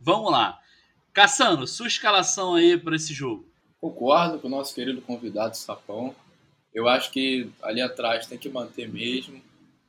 Vamos 0.00 0.32
lá. 0.32 0.58
Caçano, 1.12 1.66
sua 1.66 1.88
escalação 1.88 2.54
aí 2.54 2.78
para 2.78 2.96
esse 2.96 3.12
jogo. 3.12 3.49
Concordo 3.80 4.38
com 4.38 4.46
o 4.46 4.50
nosso 4.50 4.74
querido 4.74 5.00
convidado 5.00 5.56
Sapão. 5.56 6.14
Eu 6.72 6.86
acho 6.88 7.10
que 7.10 7.50
ali 7.62 7.80
atrás 7.80 8.26
tem 8.26 8.38
que 8.38 8.48
manter 8.48 8.88
mesmo. 8.88 9.40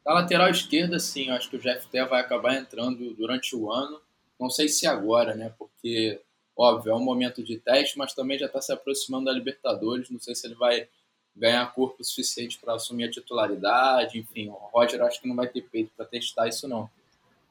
Da 0.03 0.13
lateral 0.13 0.49
esquerda, 0.49 0.99
sim, 0.99 1.27
eu 1.27 1.35
acho 1.35 1.49
que 1.49 1.57
o 1.57 1.59
Jeff 1.59 1.87
vai 2.09 2.21
acabar 2.21 2.55
entrando 2.55 3.13
durante 3.13 3.55
o 3.55 3.71
ano. 3.71 4.01
Não 4.39 4.49
sei 4.49 4.67
se 4.67 4.87
agora, 4.87 5.35
né? 5.35 5.53
Porque, 5.59 6.19
óbvio, 6.57 6.91
é 6.91 6.95
um 6.95 7.03
momento 7.03 7.43
de 7.43 7.59
teste, 7.59 7.97
mas 7.97 8.13
também 8.13 8.39
já 8.39 8.47
está 8.47 8.61
se 8.61 8.71
aproximando 8.71 9.25
da 9.25 9.31
Libertadores. 9.31 10.09
Não 10.09 10.19
sei 10.19 10.33
se 10.33 10.47
ele 10.47 10.55
vai 10.55 10.87
ganhar 11.35 11.71
corpo 11.73 12.03
suficiente 12.03 12.57
para 12.59 12.73
assumir 12.73 13.05
a 13.05 13.11
titularidade. 13.11 14.17
Enfim, 14.17 14.49
o 14.49 14.53
Roger 14.53 15.01
acho 15.03 15.21
que 15.21 15.27
não 15.27 15.35
vai 15.35 15.47
ter 15.47 15.61
peito 15.61 15.91
para 15.95 16.05
testar 16.05 16.47
isso, 16.47 16.67
não. 16.67 16.89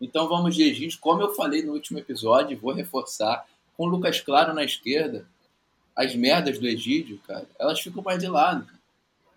Então 0.00 0.26
vamos 0.26 0.56
de 0.56 0.98
como 0.98 1.20
eu 1.20 1.34
falei 1.34 1.62
no 1.62 1.74
último 1.74 1.98
episódio, 1.98 2.58
vou 2.58 2.72
reforçar, 2.72 3.46
com 3.76 3.84
o 3.84 3.86
Lucas 3.86 4.20
Claro 4.20 4.54
na 4.54 4.64
esquerda, 4.64 5.26
as 6.00 6.14
merdas 6.14 6.58
do 6.58 6.66
Egídio, 6.66 7.20
cara, 7.26 7.46
elas 7.58 7.78
ficam 7.78 8.02
mais 8.02 8.18
de 8.18 8.26
lado, 8.26 8.64
cara. 8.64 8.80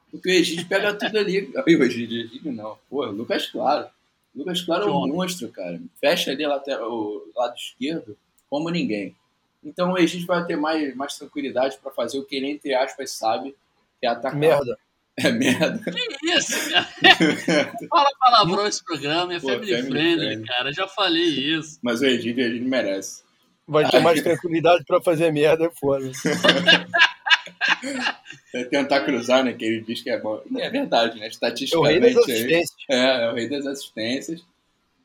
Porque 0.10 0.30
o 0.30 0.34
Egídio 0.34 0.68
pega 0.68 0.94
tudo 0.94 1.18
ali. 1.18 1.52
Ai, 1.58 1.76
o 1.76 1.84
Egídio, 1.84 2.22
Egídio 2.22 2.52
não. 2.54 2.78
Pô, 2.90 3.06
Lucas 3.06 3.48
Claro. 3.48 3.88
Lucas 4.34 4.62
Claro 4.62 4.88
é 4.88 4.92
um 4.92 5.08
monstro, 5.08 5.50
cara. 5.50 5.80
Fecha 6.00 6.32
ali 6.32 6.46
o 6.46 7.32
lado 7.36 7.56
esquerdo 7.56 8.18
como 8.50 8.70
ninguém. 8.70 9.16
Então 9.64 9.92
o 9.92 9.98
Egídio 9.98 10.28
vai 10.28 10.46
ter 10.46 10.56
mais, 10.56 10.96
mais 10.96 11.18
tranquilidade 11.18 11.78
para 11.82 11.92
fazer 11.92 12.18
o 12.18 12.24
que 12.24 12.36
ele, 12.36 12.50
entre 12.50 12.74
aspas, 12.74 13.12
sabe, 13.12 13.56
que 14.00 14.06
é 14.06 14.10
atacar. 14.10 14.36
Merda. 14.36 14.78
É 15.18 15.32
merda. 15.32 15.80
Que 15.92 16.32
isso, 16.32 16.58
cara? 16.72 17.74
Fala 17.90 18.10
palavrão 18.20 18.66
esse 18.68 18.84
programa, 18.84 19.34
é 19.34 19.40
Pô, 19.40 19.48
family, 19.48 19.72
family 19.72 19.92
friendly, 19.92 20.26
friendly, 20.26 20.48
cara. 20.48 20.74
Já 20.74 20.88
falei 20.88 21.24
isso. 21.24 21.80
Mas 21.82 22.02
o 22.02 22.06
Egídio, 22.06 22.44
o 22.44 22.48
Egídio 22.48 22.68
merece. 22.70 23.23
Vai 23.68 23.90
ter 23.90 24.00
mais 24.00 24.22
tranquilidade 24.22 24.84
para 24.86 25.02
fazer 25.02 25.32
merda, 25.32 25.66
é 25.66 25.72
foda. 25.72 26.12
é 28.54 28.64
tentar 28.66 29.02
cruzar, 29.02 29.44
né? 29.44 29.54
Que 29.54 29.66
ele 29.66 29.82
diz 29.82 30.02
que 30.02 30.10
é 30.10 30.20
bom. 30.20 30.42
É 30.58 30.70
verdade, 30.70 31.20
né? 31.20 31.28
Estatisticamente. 31.28 31.96
É 31.96 31.98
o 31.98 32.02
rei 32.02 32.14
das 32.14 32.24
assistências. 32.24 32.76
É, 32.90 33.26
é 33.26 33.32
o 33.32 33.36
rei 33.36 33.50
das 33.50 33.66
assistências. 33.66 34.46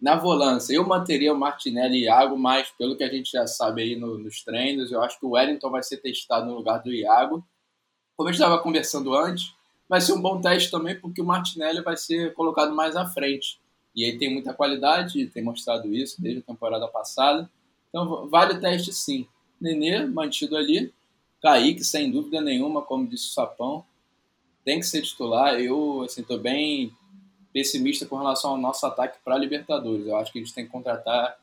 Na 0.00 0.14
volância, 0.14 0.72
eu 0.72 0.86
manteria 0.86 1.32
o 1.32 1.38
Martinelli 1.38 1.98
e 1.98 2.04
Iago, 2.04 2.36
mas 2.36 2.68
pelo 2.78 2.96
que 2.96 3.02
a 3.02 3.08
gente 3.08 3.32
já 3.32 3.46
sabe 3.46 3.82
aí 3.82 3.96
no, 3.96 4.16
nos 4.16 4.44
treinos, 4.44 4.92
eu 4.92 5.02
acho 5.02 5.18
que 5.18 5.26
o 5.26 5.30
Wellington 5.30 5.70
vai 5.70 5.82
ser 5.82 5.96
testado 5.96 6.46
no 6.46 6.54
lugar 6.54 6.82
do 6.82 6.92
Iago. 6.92 7.44
Como 8.16 8.28
a 8.28 8.32
gente 8.32 8.40
estava 8.40 8.62
conversando 8.62 9.16
antes, 9.16 9.54
vai 9.88 10.00
ser 10.00 10.12
um 10.12 10.20
bom 10.20 10.40
teste 10.40 10.70
também, 10.70 10.98
porque 10.98 11.20
o 11.20 11.24
Martinelli 11.24 11.82
vai 11.82 11.96
ser 11.96 12.32
colocado 12.34 12.74
mais 12.74 12.94
à 12.94 13.06
frente. 13.06 13.60
E 13.94 14.04
ele 14.04 14.18
tem 14.18 14.32
muita 14.32 14.54
qualidade, 14.54 15.26
tem 15.26 15.42
mostrado 15.42 15.92
isso 15.92 16.22
desde 16.22 16.40
a 16.40 16.44
temporada 16.44 16.86
passada. 16.86 17.50
Então 17.88 18.28
vale 18.28 18.54
o 18.54 18.60
teste 18.60 18.92
sim. 18.92 19.26
Nenê 19.60 20.06
mantido 20.06 20.56
ali, 20.56 20.92
Kaique, 21.42 21.84
sem 21.84 22.10
dúvida 22.10 22.40
nenhuma, 22.40 22.82
como 22.82 23.06
disse 23.06 23.28
o 23.28 23.32
Sapão, 23.32 23.84
tem 24.64 24.80
que 24.80 24.86
ser 24.86 25.02
titular. 25.02 25.54
Eu 25.54 26.04
estou 26.04 26.36
assim, 26.36 26.42
bem 26.42 26.92
pessimista 27.52 28.06
com 28.06 28.16
relação 28.16 28.52
ao 28.52 28.58
nosso 28.58 28.86
ataque 28.86 29.18
para 29.24 29.34
a 29.34 29.38
Libertadores. 29.38 30.06
Eu 30.06 30.16
acho 30.16 30.32
que 30.32 30.38
a 30.38 30.42
gente 30.42 30.54
tem 30.54 30.64
que 30.64 30.70
contratar 30.70 31.38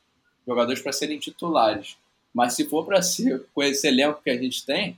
jogadores 0.46 0.82
para 0.82 0.94
serem 0.94 1.20
titulares. 1.20 1.98
Mas 2.34 2.54
se 2.54 2.66
for 2.66 2.86
para 2.86 3.02
ser 3.02 3.46
com 3.54 3.64
esse 3.64 3.88
elenco 3.88 4.22
que 4.22 4.30
a 4.30 4.38
gente 4.38 4.66
tem, 4.66 4.98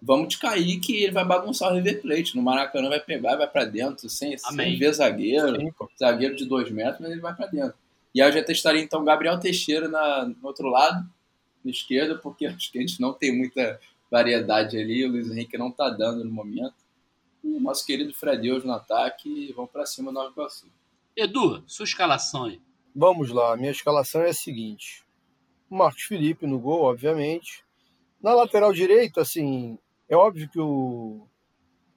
vamos 0.00 0.28
de 0.28 0.38
Kaique 0.38 0.92
e 0.92 1.04
ele 1.04 1.12
vai 1.12 1.24
bagunçar 1.24 1.70
o 1.70 1.74
River 1.74 2.02
Plate. 2.02 2.36
No 2.36 2.42
Maracanã 2.42 2.88
vai 2.88 3.00
pegar, 3.00 3.36
vai 3.36 3.46
para 3.46 3.64
dentro, 3.64 4.08
sem, 4.08 4.36
sem 4.36 4.78
ver 4.78 4.92
zagueiro. 4.92 5.60
Sim, 5.60 5.72
zagueiro 5.98 6.34
de 6.34 6.46
dois 6.46 6.70
metros, 6.70 7.00
mas 7.00 7.10
ele 7.10 7.20
vai 7.20 7.34
para 7.34 7.46
dentro. 7.46 7.74
E 8.14 8.22
aí 8.22 8.28
eu 8.28 8.32
já 8.32 8.44
testaria 8.44 8.80
então 8.80 9.04
Gabriel 9.04 9.40
Teixeira 9.40 9.88
na, 9.88 10.26
no 10.26 10.46
outro 10.46 10.68
lado, 10.68 11.04
na 11.64 11.70
esquerda, 11.70 12.16
porque 12.16 12.46
acho 12.46 12.70
que 12.70 12.78
a 12.78 12.80
gente 12.80 13.00
não 13.00 13.12
tem 13.12 13.36
muita 13.36 13.80
variedade 14.10 14.78
ali. 14.78 15.04
O 15.04 15.10
Luiz 15.10 15.30
Henrique 15.30 15.58
não 15.58 15.68
está 15.68 15.90
dando 15.90 16.24
no 16.24 16.30
momento. 16.30 16.76
E 17.42 17.48
o 17.48 17.60
nosso 17.60 17.84
querido 17.84 18.14
Fredeus 18.14 18.64
no 18.64 18.72
ataque. 18.72 19.52
Vamos 19.54 19.70
para 19.70 19.84
cima 19.84 20.10
do 20.10 20.14
Nova 20.14 20.30
Iguaçu. 20.30 20.70
Edu, 21.16 21.62
sua 21.66 21.84
escalação 21.84 22.44
aí. 22.44 22.60
Vamos 22.94 23.30
lá, 23.30 23.56
minha 23.56 23.72
escalação 23.72 24.22
é 24.22 24.30
a 24.30 24.34
seguinte: 24.34 25.04
Marcos 25.68 26.04
Felipe 26.04 26.46
no 26.46 26.58
gol, 26.60 26.82
obviamente. 26.82 27.64
Na 28.22 28.32
lateral 28.32 28.72
direita, 28.72 29.20
assim, 29.20 29.78
é 30.08 30.16
óbvio 30.16 30.48
que 30.48 30.60
o. 30.60 31.26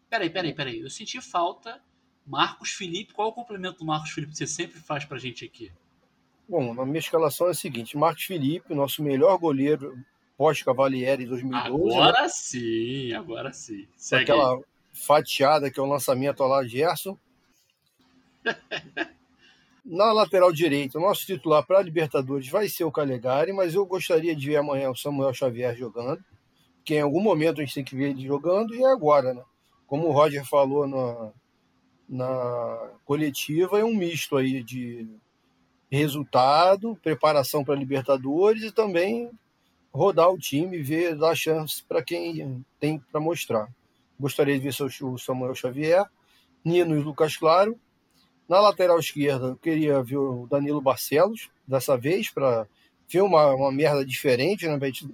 Peraí, 0.09 0.29
peraí, 0.29 0.53
peraí. 0.53 0.79
Eu 0.79 0.89
senti 0.89 1.21
falta. 1.21 1.81
Marcos 2.25 2.71
Felipe, 2.71 3.13
qual 3.13 3.29
é 3.29 3.31
o 3.31 3.33
complemento 3.33 3.79
do 3.79 3.85
Marcos 3.85 4.11
Felipe 4.11 4.33
que 4.33 4.37
você 4.37 4.47
sempre 4.47 4.79
faz 4.81 5.05
pra 5.05 5.17
gente 5.17 5.45
aqui? 5.45 5.71
Bom, 6.49 6.73
na 6.73 6.85
minha 6.85 6.99
escalação 6.99 7.47
é 7.47 7.51
a 7.51 7.53
seguinte: 7.53 7.97
Marcos 7.97 8.23
Felipe, 8.23 8.73
nosso 8.73 9.03
melhor 9.03 9.37
goleiro 9.37 9.97
pós-Cavalieri 10.37 11.25
2012. 11.25 11.67
Agora 11.67 12.21
né? 12.21 12.29
sim, 12.29 13.13
agora 13.13 13.51
sim. 13.51 13.87
Segue 13.97 14.23
aquela 14.23 14.59
fatiada 14.93 15.69
que 15.69 15.79
é 15.79 15.83
o 15.83 15.87
lançamento 15.87 16.43
lá 16.43 16.65
Gerson. 16.65 17.17
Na 19.83 20.11
lateral 20.11 20.51
direita, 20.51 20.97
o 20.97 21.01
nosso 21.01 21.25
titular 21.25 21.65
para 21.65 21.79
a 21.79 21.81
Libertadores 21.81 22.49
vai 22.49 22.67
ser 22.67 22.83
o 22.83 22.91
Calegari, 22.91 23.53
mas 23.53 23.73
eu 23.73 23.85
gostaria 23.85 24.35
de 24.35 24.47
ver 24.47 24.57
amanhã 24.57 24.89
o 24.89 24.95
Samuel 24.95 25.33
Xavier 25.33 25.75
jogando, 25.77 26.21
que 26.83 26.95
em 26.95 27.01
algum 27.01 27.21
momento 27.21 27.61
a 27.61 27.63
gente 27.63 27.75
tem 27.75 27.83
que 27.85 27.95
ver 27.95 28.09
ele 28.09 28.27
jogando, 28.27 28.75
e 28.75 28.83
é 28.83 28.91
agora, 28.91 29.33
né? 29.33 29.43
Como 29.85 30.07
o 30.07 30.11
Roger 30.11 30.45
falou 30.45 30.85
na, 30.85 31.31
na 32.09 32.89
coletiva, 33.05 33.79
é 33.79 33.85
um 33.85 33.95
misto 33.95 34.35
aí 34.35 34.61
de 34.61 35.07
resultado, 35.89 36.97
preparação 37.01 37.63
para 37.63 37.75
Libertadores 37.75 38.63
e 38.63 38.71
também 38.71 39.29
rodar 39.93 40.29
o 40.29 40.37
time, 40.37 40.81
ver, 40.81 41.15
dar 41.15 41.35
chance 41.35 41.83
para 41.83 42.03
quem 42.03 42.63
tem 42.79 42.99
para 43.11 43.19
mostrar. 43.19 43.67
Gostaria 44.19 44.59
de 44.59 44.69
ver 44.69 44.75
o 45.03 45.17
Samuel 45.17 45.55
Xavier, 45.55 46.05
Nino 46.63 46.95
e 46.95 46.99
Lucas 46.99 47.37
Claro. 47.37 47.79
Na 48.47 48.59
lateral 48.61 48.99
esquerda, 48.99 49.47
eu 49.47 49.55
queria 49.57 50.01
ver 50.01 50.17
o 50.17 50.47
Danilo 50.49 50.81
Barcelos, 50.81 51.49
dessa 51.67 51.97
vez, 51.97 52.29
para 52.29 52.65
ver 53.09 53.21
uma, 53.21 53.53
uma 53.53 53.71
merda 53.71 54.05
diferente, 54.05 54.65
né? 54.67 54.77
Pra 54.77 54.87
gente 54.87 55.09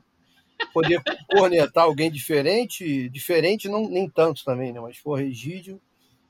poder 0.71 1.01
cornetar 1.27 1.85
alguém 1.85 2.11
diferente. 2.11 3.09
Diferente, 3.09 3.67
não, 3.67 3.89
nem 3.89 4.07
tanto 4.07 4.45
também, 4.45 4.71
né? 4.71 4.79
Mas, 4.79 4.97
for 4.97 5.15
Regídio, 5.15 5.81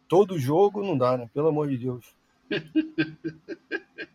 todo 0.08 0.40
jogo 0.40 0.82
não 0.82 0.98
dá, 0.98 1.18
né? 1.18 1.30
Pelo 1.34 1.50
amor 1.50 1.68
de 1.68 1.78
Deus. 1.78 2.06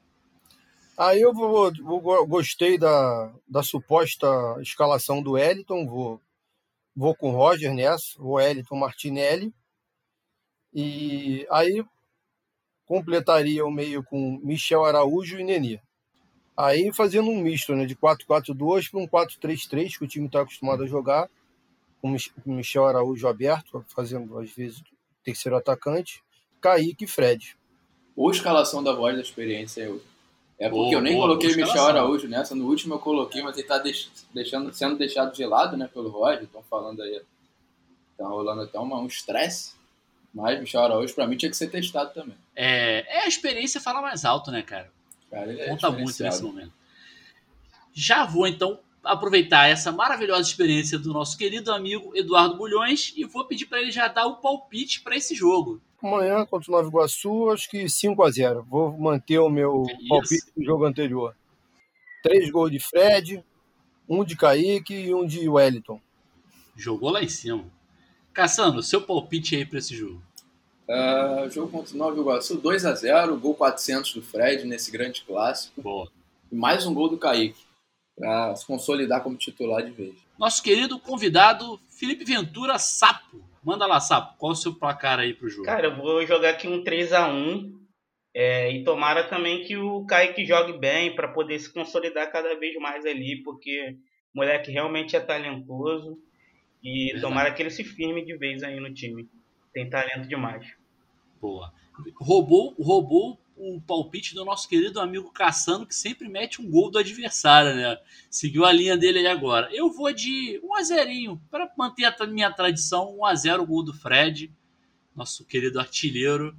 Aí 0.98 1.20
eu 1.20 1.32
vou, 1.32 1.72
vou, 1.80 2.26
gostei 2.26 2.76
da, 2.76 3.32
da 3.46 3.62
suposta 3.62 4.26
escalação 4.60 5.22
do 5.22 5.32
Wellington, 5.32 5.86
vou, 5.86 6.20
vou 6.94 7.14
com 7.14 7.30
o 7.30 7.36
Roger 7.36 7.72
nessa, 7.72 8.20
o 8.20 8.32
Wellington 8.32 8.74
Martinelli. 8.74 9.54
E 10.74 11.46
aí 11.52 11.84
completaria 12.84 13.64
o 13.64 13.70
meio 13.70 14.02
com 14.02 14.40
Michel 14.42 14.84
Araújo 14.84 15.38
e 15.38 15.44
Nenê. 15.44 15.80
Aí 16.56 16.92
fazendo 16.92 17.30
um 17.30 17.40
misto 17.40 17.76
né, 17.76 17.86
de 17.86 17.94
4-4-2 17.94 18.90
para 18.90 18.98
um 18.98 19.06
4-3-3, 19.06 19.98
que 19.98 20.04
o 20.04 20.08
time 20.08 20.26
está 20.26 20.40
acostumado 20.40 20.82
a 20.82 20.86
jogar, 20.88 21.30
com 22.02 22.16
Michel 22.44 22.86
Araújo 22.86 23.28
aberto, 23.28 23.84
fazendo 23.86 24.36
às 24.36 24.50
vezes 24.50 24.82
terceiro 25.22 25.56
atacante, 25.56 26.24
Kaique 26.60 27.04
e 27.04 27.06
Fred. 27.06 27.56
Ou 28.16 28.32
escalação 28.32 28.82
da 28.82 28.92
voz 28.92 29.14
da 29.14 29.22
experiência 29.22 29.82
é 29.82 29.88
outra. 29.88 30.17
É 30.58 30.68
porque 30.68 30.94
eu 30.94 31.00
nem 31.00 31.16
coloquei 31.16 31.54
Michel 31.54 31.86
Araújo 31.86 32.26
nessa. 32.26 32.54
No 32.54 32.66
último 32.66 32.94
eu 32.94 32.98
coloquei, 32.98 33.42
mas 33.42 33.56
ele 33.56 33.66
tá 33.66 33.80
deixando, 34.34 34.72
sendo 34.72 34.96
deixado 34.96 35.32
de 35.32 35.44
lado, 35.44 35.76
né, 35.76 35.88
pelo 35.92 36.08
Roger. 36.08 36.42
Estão 36.42 36.62
falando 36.64 37.00
aí. 37.00 37.22
Tá 38.16 38.26
rolando 38.26 38.62
até 38.62 38.78
uma, 38.78 38.98
um 38.98 39.06
estresse. 39.06 39.74
Mas 40.34 40.58
Michel 40.58 40.82
Araújo, 40.82 41.14
pra 41.14 41.26
mim, 41.26 41.36
tinha 41.36 41.50
que 41.50 41.56
ser 41.56 41.70
testado 41.70 42.12
também. 42.12 42.36
É, 42.56 43.18
é 43.18 43.24
a 43.24 43.28
experiência 43.28 43.80
fala 43.80 44.02
mais 44.02 44.24
alto, 44.24 44.50
né, 44.50 44.62
cara? 44.62 44.90
cara 45.30 45.52
é 45.52 45.68
Conta 45.68 45.90
muito 45.92 46.22
nesse 46.22 46.42
momento. 46.42 46.72
Já 47.92 48.24
vou, 48.24 48.46
então, 48.46 48.80
aproveitar 49.02 49.68
essa 49.68 49.92
maravilhosa 49.92 50.42
experiência 50.42 50.98
do 50.98 51.12
nosso 51.12 51.38
querido 51.38 51.72
amigo 51.72 52.12
Eduardo 52.16 52.56
Bulhões 52.56 53.12
e 53.16 53.24
vou 53.24 53.44
pedir 53.44 53.66
para 53.66 53.80
ele 53.80 53.90
já 53.90 54.08
dar 54.08 54.26
o 54.26 54.36
palpite 54.36 55.00
para 55.00 55.16
esse 55.16 55.34
jogo. 55.34 55.80
Amanhã 56.02 56.46
contra 56.46 56.70
o 56.70 56.76
Nova 56.76 56.88
Iguaçu, 56.88 57.50
acho 57.50 57.68
que 57.68 57.88
5 57.88 58.22
a 58.22 58.30
0 58.30 58.64
Vou 58.68 58.96
manter 58.96 59.38
o 59.38 59.50
meu 59.50 59.84
palpite 60.08 60.46
do 60.56 60.64
jogo 60.64 60.84
anterior. 60.84 61.34
Três 62.22 62.50
gols 62.50 62.70
de 62.70 62.78
Fred, 62.78 63.44
um 64.08 64.24
de 64.24 64.36
Kaique 64.36 64.94
e 64.94 65.14
um 65.14 65.26
de 65.26 65.48
Wellington. 65.48 66.00
Jogou 66.76 67.10
lá 67.10 67.22
em 67.22 67.28
cima. 67.28 67.64
Caçando, 68.32 68.82
seu 68.82 69.02
palpite 69.02 69.56
aí 69.56 69.66
para 69.66 69.78
esse 69.78 69.96
jogo. 69.96 70.22
Uh, 70.88 71.50
jogo 71.50 71.70
contra 71.70 71.94
o 71.94 71.98
Nova 71.98 72.18
Iguaçu, 72.18 72.56
2 72.56 72.86
a 72.86 72.94
0 72.94 73.36
gol 73.36 73.54
400 73.54 74.14
do 74.14 74.22
Fred 74.22 74.64
nesse 74.64 74.90
grande 74.90 75.22
clássico. 75.22 75.82
Boa. 75.82 76.08
E 76.50 76.54
mais 76.54 76.86
um 76.86 76.94
gol 76.94 77.08
do 77.08 77.18
Kaique, 77.18 77.60
para 78.16 78.54
se 78.54 78.64
consolidar 78.64 79.22
como 79.22 79.36
titular 79.36 79.84
de 79.84 79.90
vez. 79.90 80.27
Nosso 80.38 80.62
querido 80.62 81.00
convidado, 81.00 81.80
Felipe 81.88 82.24
Ventura 82.24 82.78
Sapo. 82.78 83.44
Manda 83.62 83.86
lá, 83.86 83.98
Sapo, 83.98 84.38
qual 84.38 84.52
o 84.52 84.56
seu 84.56 84.72
placar 84.72 85.18
aí 85.18 85.34
pro 85.34 85.48
jogo? 85.48 85.64
Cara, 85.64 85.88
eu 85.88 85.96
vou 85.96 86.24
jogar 86.24 86.50
aqui 86.50 86.68
um 86.68 86.84
3 86.84 87.12
a 87.12 87.28
1 87.28 87.76
é, 88.32 88.70
e 88.70 88.84
tomara 88.84 89.24
também 89.24 89.64
que 89.64 89.76
o 89.76 90.06
Kaique 90.06 90.46
jogue 90.46 90.78
bem 90.78 91.14
para 91.14 91.26
poder 91.26 91.58
se 91.58 91.72
consolidar 91.72 92.30
cada 92.30 92.54
vez 92.56 92.76
mais 92.76 93.04
ali, 93.04 93.42
porque 93.42 93.96
o 94.32 94.38
moleque 94.38 94.70
realmente 94.70 95.16
é 95.16 95.20
talentoso. 95.20 96.16
E 96.84 97.10
Exato. 97.10 97.26
tomara 97.26 97.52
que 97.52 97.60
ele 97.60 97.70
se 97.70 97.82
firme 97.82 98.24
de 98.24 98.36
vez 98.36 98.62
aí 98.62 98.78
no 98.78 98.94
time. 98.94 99.28
Tem 99.72 99.90
talento 99.90 100.28
demais. 100.28 100.64
Boa. 101.40 101.72
Roubou, 102.16 102.76
roubou 102.78 103.40
o 103.58 103.80
palpite 103.80 104.34
do 104.34 104.44
nosso 104.44 104.68
querido 104.68 105.00
amigo 105.00 105.32
Cassano, 105.32 105.86
que 105.86 105.94
sempre 105.94 106.28
mete 106.28 106.62
um 106.62 106.70
gol 106.70 106.90
do 106.90 106.98
adversário, 106.98 107.74
né? 107.74 107.98
Seguiu 108.30 108.64
a 108.64 108.72
linha 108.72 108.96
dele 108.96 109.18
aí 109.18 109.26
agora. 109.26 109.68
Eu 109.72 109.90
vou 109.90 110.12
de 110.12 110.60
1 110.62 110.74
a 110.76 110.82
0 110.82 111.40
para 111.50 111.70
manter 111.76 112.04
a 112.04 112.26
minha 112.26 112.50
tradição, 112.52 113.18
1 113.18 113.24
a 113.26 113.34
0 113.34 113.62
o 113.62 113.66
gol 113.66 113.82
do 113.82 113.92
Fred, 113.92 114.52
nosso 115.14 115.44
querido 115.44 115.80
artilheiro. 115.80 116.56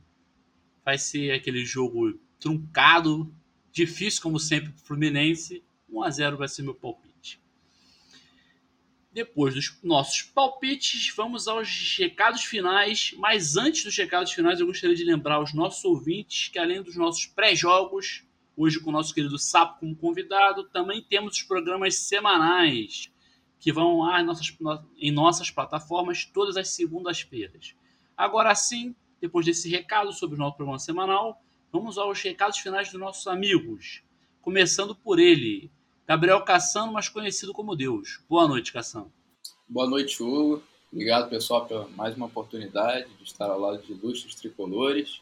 Vai 0.83 0.97
ser 0.97 1.31
aquele 1.31 1.63
jogo 1.63 2.19
truncado, 2.39 3.33
difícil 3.71 4.21
como 4.21 4.39
sempre 4.39 4.71
pro 4.71 4.83
Fluminense. 4.83 5.63
1 5.89 6.03
a 6.03 6.09
0 6.09 6.37
vai 6.37 6.47
ser 6.47 6.63
meu 6.63 6.75
palpite. 6.75 7.08
Depois 9.11 9.55
dos 9.55 9.79
nossos 9.83 10.21
palpites, 10.21 11.11
vamos 11.15 11.47
aos 11.47 11.97
recados 11.97 12.43
finais. 12.43 13.13
Mas 13.17 13.57
antes 13.57 13.83
dos 13.83 13.97
recados 13.97 14.31
finais, 14.31 14.59
eu 14.59 14.67
gostaria 14.67 14.95
de 14.95 15.03
lembrar 15.03 15.35
aos 15.35 15.53
nossos 15.53 15.83
ouvintes 15.83 16.49
que, 16.49 16.59
além 16.59 16.81
dos 16.83 16.95
nossos 16.95 17.25
pré-jogos, 17.25 18.23
hoje 18.55 18.79
com 18.79 18.89
o 18.89 18.93
nosso 18.93 19.13
querido 19.13 19.39
Sapo 19.39 19.79
como 19.79 19.95
convidado, 19.95 20.65
também 20.65 21.01
temos 21.01 21.37
os 21.37 21.43
programas 21.43 21.95
semanais 21.95 23.11
que 23.59 23.73
vão 23.73 24.07
em 24.17 24.23
nossas, 24.23 24.57
em 24.97 25.11
nossas 25.11 25.49
plataformas 25.49 26.25
todas 26.25 26.55
as 26.55 26.69
segundas-feiras. 26.69 27.75
Agora 28.15 28.53
sim, 28.53 28.95
depois 29.19 29.45
desse 29.45 29.69
recado 29.69 30.13
sobre 30.13 30.35
o 30.35 30.39
nosso 30.39 30.55
programa 30.55 30.79
semanal, 30.79 31.41
vamos 31.71 31.97
aos 31.97 32.21
recados 32.21 32.59
finais 32.59 32.89
dos 32.89 32.99
nossos 32.99 33.27
amigos. 33.27 34.03
Começando 34.41 34.95
por 34.95 35.19
ele, 35.19 35.71
Gabriel 36.09 36.41
Cassano, 36.41 36.91
mais 36.91 37.07
conhecido 37.07 37.53
como 37.53 37.75
Deus. 37.75 38.19
Boa 38.27 38.47
noite, 38.47 38.73
Cassano. 38.73 39.13
Boa 39.67 39.87
noite, 39.87 40.23
Hugo. 40.23 40.63
Obrigado, 40.91 41.29
pessoal, 41.29 41.67
pela 41.67 41.87
mais 41.89 42.15
uma 42.17 42.25
oportunidade 42.25 43.07
de 43.13 43.23
estar 43.23 43.45
ao 43.45 43.59
lado 43.59 43.83
de 43.83 43.91
ilustres 43.91 44.33
tricolores. 44.33 45.21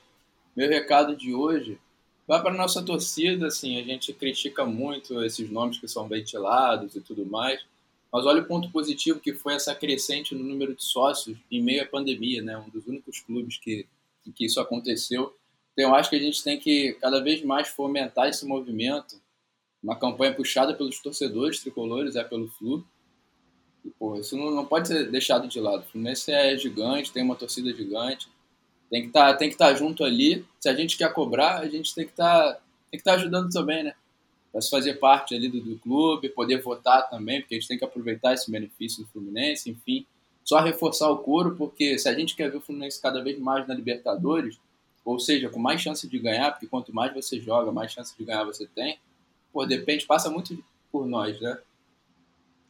Meu 0.56 0.70
recado 0.70 1.14
de 1.14 1.36
hoje 1.36 1.78
vai 2.26 2.42
para 2.42 2.54
a 2.54 2.58
nossa 2.58 2.82
torcida. 2.82 3.48
Assim, 3.48 3.78
a 3.78 3.84
gente 3.84 4.14
critica 4.14 4.66
muito 4.66 5.22
esses 5.26 5.50
nomes 5.50 5.78
que 5.78 5.90
são 5.90 6.08
ventilados 6.08 6.96
e 6.96 7.02
tudo 7.02 7.26
mais, 7.26 7.66
mas 8.10 8.26
olha 8.26 8.42
o 8.42 8.46
ponto 8.46 8.72
positivo 8.72 9.20
que 9.20 9.34
foi 9.34 9.56
essa 9.56 9.76
crescente 9.76 10.34
no 10.34 10.44
número 10.46 10.74
de 10.74 10.86
sócios 10.86 11.38
em 11.52 11.62
meio 11.62 11.84
à 11.84 11.86
pandemia, 11.86 12.42
né? 12.42 12.58
Um 12.58 12.70
dos 12.70 12.88
únicos 12.88 13.20
clubes 13.20 13.58
que, 13.58 13.86
que 14.34 14.46
isso 14.46 14.62
aconteceu. 14.62 15.36
Então, 15.74 15.90
eu 15.90 15.96
acho 15.96 16.10
que 16.10 16.16
a 16.16 16.22
gente 16.22 16.42
tem 16.42 16.58
que 16.58 16.94
cada 17.02 17.22
vez 17.22 17.44
mais 17.44 17.68
fomentar 17.68 18.30
esse 18.30 18.46
movimento 18.46 19.18
uma 19.84 19.96
campanha 19.96 20.34
puxada 20.34 20.74
pelos 20.74 21.00
torcedores 21.00 21.60
tricolores, 21.60 22.16
é 22.16 22.24
pelo 22.24 22.48
Flu. 22.48 22.84
E, 23.86 23.90
pô, 23.92 24.16
isso 24.18 24.36
não, 24.36 24.52
não 24.52 24.66
pode 24.66 24.88
ser 24.88 25.10
deixado 25.10 25.48
de 25.48 25.60
lado. 25.60 25.84
O 25.84 25.92
Fluminense 25.92 26.32
é 26.32 26.58
gigante, 26.58 27.12
tem 27.12 27.24
uma 27.24 27.36
torcida 27.36 27.72
gigante, 27.74 28.28
tem 28.90 29.04
que 29.04 29.10
tá, 29.10 29.32
estar 29.32 29.68
tá 29.70 29.74
junto 29.74 30.04
ali. 30.04 30.46
Se 30.60 30.70
a 30.70 30.74
gente 30.74 30.98
quer 30.98 31.12
cobrar, 31.14 31.60
a 31.60 31.68
gente 31.68 31.94
tem 31.94 32.06
que 32.06 32.14
tá, 32.14 32.60
estar 32.92 33.12
tá 33.12 33.18
ajudando 33.18 33.50
também, 33.50 33.84
né? 33.84 33.94
Para 34.52 34.62
se 34.62 34.70
fazer 34.70 34.96
parte 34.96 35.36
ali 35.36 35.50
do, 35.50 35.62
do 35.62 35.78
clube, 35.78 36.30
poder 36.30 36.62
votar 36.62 37.10
também, 37.10 37.42
porque 37.42 37.56
a 37.56 37.60
gente 37.60 37.68
tem 37.68 37.78
que 37.78 37.86
aproveitar 37.86 38.34
esse 38.34 38.50
benefício 38.50 39.04
do 39.04 39.10
Fluminense, 39.10 39.70
enfim. 39.70 40.06
Só 40.44 40.60
reforçar 40.60 41.10
o 41.10 41.18
couro, 41.18 41.56
porque 41.56 42.00
se 42.00 42.08
a 42.08 42.14
gente 42.14 42.36
quer 42.36 42.50
ver 42.50 42.58
o 42.58 42.62
Fluminense 42.62 43.02
cada 43.02 43.22
vez 43.22 43.38
mais 43.38 43.68
na 43.68 43.74
Libertadores, 43.74 44.58
ou 45.04 45.20
seja, 45.20 45.50
com 45.50 45.60
mais 45.60 45.82
chance 45.82 46.08
de 46.08 46.20
ganhar, 46.20 46.52
porque 46.52 46.68
quanto 46.68 46.94
mais 46.94 47.14
você 47.14 47.40
joga, 47.40 47.72
mais 47.72 47.92
chance 47.92 48.18
de 48.18 48.26
ganhar 48.26 48.44
você 48.44 48.66
tem, 48.68 48.98
pô, 49.52 49.66
depende, 49.66 50.06
passa 50.06 50.30
muito 50.30 50.64
por 50.92 51.06
nós, 51.06 51.40
né? 51.40 51.58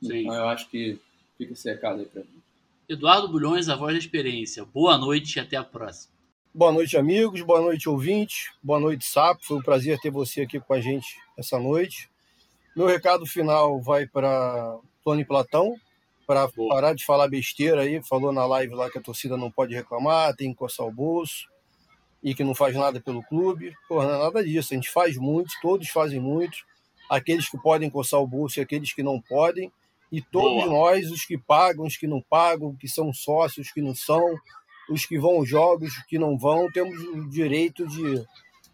Sim. 0.02 0.22
Então 0.22 0.36
eu 0.36 0.48
acho 0.48 0.70
que 0.70 1.00
fica 1.38 1.54
esse 1.54 1.70
recado 1.70 2.00
aí 2.00 2.06
pra 2.06 2.22
mim. 2.22 2.42
Eduardo 2.88 3.28
Bulhões, 3.28 3.70
a 3.70 3.76
voz 3.76 3.94
da 3.94 4.00
experiência. 4.00 4.64
Boa 4.64 4.98
noite 4.98 5.36
e 5.36 5.40
até 5.40 5.58
a 5.58 5.64
próxima. 5.64 6.14
Boa 6.54 6.72
noite, 6.72 6.98
amigos. 6.98 7.42
Boa 7.42 7.62
noite, 7.62 7.90
ouvintes. 7.90 8.52
Boa 8.64 8.80
noite, 8.80 9.06
Sapo. 9.06 9.46
Foi 9.46 9.58
um 9.58 9.62
prazer 9.62 10.00
ter 10.00 10.10
você 10.10 10.42
aqui 10.42 10.60
com 10.60 10.74
a 10.74 10.80
gente 10.80 11.18
essa 11.38 11.60
noite. 11.60 12.10
Meu 12.76 12.88
recado 12.88 13.26
final 13.26 13.82
vai 13.82 14.08
para 14.08 14.78
Tony 15.04 15.26
Platão, 15.26 15.76
para 16.26 16.48
parar 16.70 16.94
de 16.94 17.06
falar 17.06 17.28
besteira 17.28 17.82
aí. 17.82 18.02
Falou 18.04 18.32
na 18.32 18.46
live 18.46 18.74
lá 18.74 18.90
que 18.90 18.98
a 18.98 19.02
torcida 19.02 19.36
não 19.36 19.52
pode 19.52 19.76
reclamar, 19.76 20.36
tem 20.36 20.52
que 20.52 20.58
coçar 20.58 20.86
o 20.86 20.92
bolso 20.92 21.48
e 22.28 22.36
que 22.36 22.44
não 22.44 22.54
faz 22.54 22.76
nada 22.76 23.00
pelo 23.00 23.24
clube. 23.24 23.74
Porra, 23.88 24.06
não 24.06 24.16
é 24.16 24.24
nada 24.26 24.44
disso. 24.44 24.74
A 24.74 24.76
gente 24.76 24.90
faz 24.90 25.16
muito, 25.16 25.54
todos 25.62 25.88
fazem 25.88 26.20
muito. 26.20 26.58
Aqueles 27.10 27.48
que 27.48 27.58
podem 27.58 27.90
coçar 27.90 28.20
o 28.20 28.28
bolso 28.28 28.60
e 28.60 28.62
aqueles 28.62 28.92
que 28.92 29.02
não 29.02 29.22
podem. 29.22 29.72
E 30.12 30.22
todos 30.22 30.66
Boa. 30.66 30.66
nós, 30.66 31.10
os 31.10 31.24
que 31.24 31.38
pagam, 31.38 31.86
os 31.86 31.96
que 31.96 32.06
não 32.06 32.22
pagam, 32.22 32.76
que 32.76 32.86
são 32.86 33.14
sócios, 33.14 33.72
que 33.72 33.82
não 33.82 33.96
são, 33.96 34.38
os 34.90 35.06
que 35.06 35.18
vão 35.18 35.38
aos 35.38 35.48
jogos, 35.48 35.96
os 35.96 36.04
que 36.04 36.20
não 36.20 36.38
vão, 36.38 36.70
temos 36.70 37.02
o 37.02 37.30
direito 37.30 37.88
de 37.88 38.22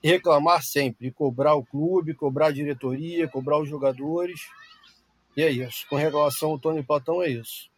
reclamar 0.04 0.64
sempre, 0.64 1.12
cobrar 1.12 1.54
o 1.54 1.64
clube, 1.64 2.16
cobrar 2.16 2.48
a 2.48 2.52
diretoria, 2.52 3.28
cobrar 3.28 3.60
os 3.60 3.70
jogadores. 3.70 4.48
E 5.38 5.44
é 5.44 5.52
isso. 5.52 5.86
Com 5.88 5.96
relação 5.96 6.50
ao 6.50 6.60
Tony 6.60 6.82
Platão, 6.82 7.22
é 7.22 7.30
isso. 7.30 7.70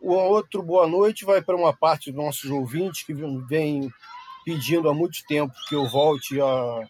O 0.00 0.14
outro 0.14 0.62
boa 0.62 0.86
noite 0.86 1.26
vai 1.26 1.42
para 1.42 1.54
uma 1.54 1.76
parte 1.76 2.10
dos 2.10 2.24
nossos 2.24 2.50
ouvintes 2.50 3.02
que 3.02 3.12
vem 3.12 3.92
pedindo 4.50 4.88
há 4.88 4.94
muito 4.94 5.24
tempo 5.28 5.54
que 5.68 5.76
eu 5.76 5.86
volte 5.86 6.40
a 6.40 6.88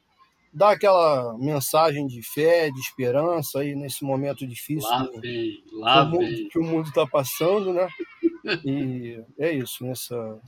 dar 0.51 0.71
aquela 0.71 1.37
mensagem 1.37 2.07
de 2.07 2.23
fé, 2.23 2.71
de 2.71 2.81
esperança 2.81 3.59
aí 3.61 3.75
nesse 3.75 4.03
momento 4.03 4.47
difícil 4.47 4.89
lá 4.89 5.07
vem, 5.21 5.63
lá 5.73 6.11
que, 6.11 6.17
o 6.17 6.21
mundo, 6.21 6.49
que 6.51 6.59
o 6.59 6.65
mundo 6.65 6.89
está 6.89 7.07
passando, 7.07 7.73
né? 7.75 7.87
E 8.65 9.23
é 9.39 9.53
isso, 9.53 9.85
nessa 9.85 10.41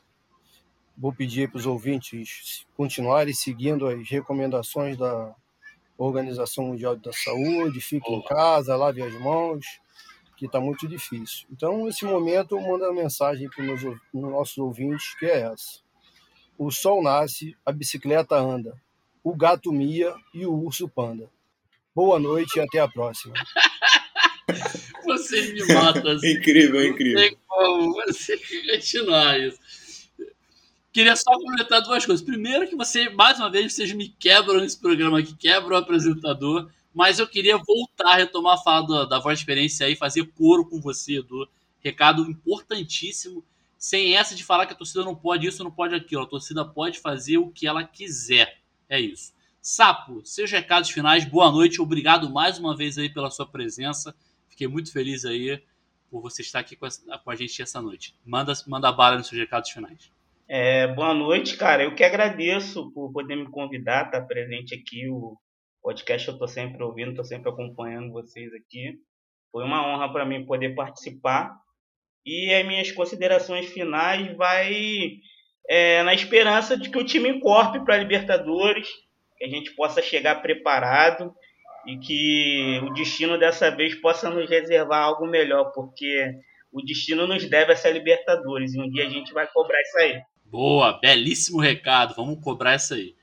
vou 0.96 1.12
pedir 1.12 1.50
para 1.50 1.58
os 1.58 1.66
ouvintes 1.66 2.66
continuarem 2.76 3.34
seguindo 3.34 3.86
as 3.86 4.08
recomendações 4.08 4.96
da 4.96 5.34
Organização 5.98 6.66
Mundial 6.66 6.96
da 6.96 7.12
Saúde, 7.12 7.80
fiquem 7.80 8.16
em 8.16 8.22
casa, 8.22 8.76
lave 8.76 9.02
as 9.02 9.12
mãos, 9.20 9.66
que 10.36 10.46
está 10.46 10.60
muito 10.60 10.88
difícil. 10.88 11.46
Então, 11.52 11.84
nesse 11.84 12.04
momento, 12.04 12.56
eu 12.56 12.62
mando 12.62 12.84
a 12.86 12.92
mensagem 12.92 13.48
para 13.50 13.64
os 13.72 13.98
nossos 14.12 14.58
ouvintes, 14.58 15.14
que 15.18 15.26
é 15.26 15.42
essa. 15.42 15.81
O 16.64 16.70
sol 16.70 17.02
nasce, 17.02 17.56
a 17.66 17.72
bicicleta 17.72 18.36
anda, 18.36 18.80
o 19.24 19.34
gato 19.34 19.72
mia 19.72 20.14
e 20.32 20.46
o 20.46 20.54
urso 20.54 20.88
panda. 20.88 21.28
Boa 21.92 22.20
noite 22.20 22.56
e 22.56 22.60
até 22.60 22.78
a 22.78 22.86
próxima. 22.86 23.34
Você 25.04 25.52
me 25.54 25.74
mata. 25.74 26.12
Assim. 26.12 26.34
incrível, 26.34 26.86
incrível. 26.86 27.20
Não 27.20 27.28
tem 27.28 27.36
como 27.48 27.94
você 28.06 28.38
continuar 28.70 29.40
isso. 29.40 29.58
Queria 30.92 31.16
só 31.16 31.32
comentar 31.32 31.82
duas 31.82 32.06
coisas. 32.06 32.24
Primeiro, 32.24 32.68
que 32.68 32.76
você, 32.76 33.08
mais 33.08 33.40
uma 33.40 33.50
vez, 33.50 33.74
vocês 33.74 33.92
me 33.92 34.10
quebram 34.10 34.60
nesse 34.60 34.78
programa 34.78 35.18
aqui, 35.18 35.34
quebram 35.34 35.76
o 35.76 35.80
apresentador. 35.80 36.70
Mas 36.94 37.18
eu 37.18 37.26
queria 37.26 37.58
voltar 37.58 38.12
a 38.12 38.16
retomar 38.16 38.54
a 38.54 38.62
fala 38.62 38.86
da, 38.86 39.04
da 39.06 39.18
voz 39.18 39.36
de 39.36 39.42
experiência 39.42 39.84
aí, 39.84 39.96
fazer 39.96 40.30
coro 40.36 40.64
com 40.64 40.80
você, 40.80 41.18
Edu. 41.18 41.48
Recado 41.80 42.22
importantíssimo 42.22 43.44
sem 43.82 44.14
essa 44.16 44.36
de 44.36 44.44
falar 44.44 44.64
que 44.64 44.72
a 44.72 44.76
torcida 44.76 45.04
não 45.04 45.16
pode 45.16 45.44
isso, 45.44 45.64
não 45.64 45.70
pode 45.72 45.92
aquilo. 45.92 46.22
A 46.22 46.26
torcida 46.26 46.64
pode 46.64 47.00
fazer 47.00 47.38
o 47.38 47.50
que 47.50 47.66
ela 47.66 47.82
quiser. 47.82 48.58
É 48.88 49.00
isso. 49.00 49.34
Sapo, 49.60 50.24
seus 50.24 50.52
recados 50.52 50.88
finais, 50.88 51.24
boa 51.24 51.50
noite, 51.50 51.82
obrigado 51.82 52.30
mais 52.30 52.60
uma 52.60 52.76
vez 52.76 52.96
aí 52.96 53.12
pela 53.12 53.28
sua 53.28 53.44
presença. 53.44 54.14
Fiquei 54.48 54.68
muito 54.68 54.92
feliz 54.92 55.24
aí 55.24 55.60
por 56.08 56.22
você 56.22 56.42
estar 56.42 56.60
aqui 56.60 56.76
com 56.76 56.86
a, 56.86 57.18
com 57.18 57.30
a 57.32 57.34
gente 57.34 57.60
essa 57.60 57.82
noite. 57.82 58.14
Manda, 58.24 58.52
manda 58.68 58.92
bala 58.92 59.18
nos 59.18 59.26
seus 59.26 59.40
recados 59.40 59.70
finais. 59.70 60.12
É, 60.46 60.86
boa 60.86 61.12
noite, 61.12 61.56
cara. 61.56 61.82
Eu 61.82 61.92
que 61.92 62.04
agradeço 62.04 62.88
por 62.92 63.12
poder 63.12 63.34
me 63.34 63.50
convidar, 63.50 64.06
estar 64.06 64.22
presente 64.22 64.76
aqui. 64.76 65.08
O 65.08 65.36
podcast 65.82 66.28
eu 66.28 66.34
estou 66.34 66.46
sempre 66.46 66.80
ouvindo, 66.84 67.10
estou 67.10 67.24
sempre 67.24 67.50
acompanhando 67.50 68.12
vocês 68.12 68.54
aqui. 68.54 69.00
Foi 69.50 69.64
uma 69.64 69.84
honra 69.84 70.12
para 70.12 70.24
mim 70.24 70.46
poder 70.46 70.72
participar 70.76 71.60
e 72.24 72.52
as 72.52 72.66
minhas 72.66 72.92
considerações 72.92 73.66
finais 73.66 74.34
vai 74.36 75.18
é, 75.68 76.02
na 76.02 76.14
esperança 76.14 76.76
de 76.76 76.90
que 76.90 76.98
o 76.98 77.04
time 77.04 77.28
encorpe 77.28 77.84
para 77.84 77.94
a 77.94 77.98
Libertadores, 77.98 78.88
que 79.36 79.44
a 79.44 79.48
gente 79.48 79.72
possa 79.72 80.00
chegar 80.00 80.42
preparado 80.42 81.34
e 81.86 81.98
que 81.98 82.80
o 82.84 82.92
destino 82.92 83.38
dessa 83.38 83.70
vez 83.70 83.94
possa 83.96 84.30
nos 84.30 84.48
reservar 84.48 85.02
algo 85.02 85.26
melhor, 85.26 85.72
porque 85.72 86.32
o 86.72 86.80
destino 86.80 87.26
nos 87.26 87.44
deve 87.48 87.72
essa 87.72 87.90
Libertadores 87.90 88.74
e 88.74 88.80
um 88.80 88.88
dia 88.90 89.06
a 89.06 89.10
gente 89.10 89.32
vai 89.32 89.46
cobrar 89.46 89.80
isso 89.82 89.98
aí. 89.98 90.22
Boa, 90.44 90.98
belíssimo 91.00 91.60
recado, 91.60 92.14
vamos 92.14 92.42
cobrar 92.42 92.76
isso 92.76 92.94
aí. 92.94 93.14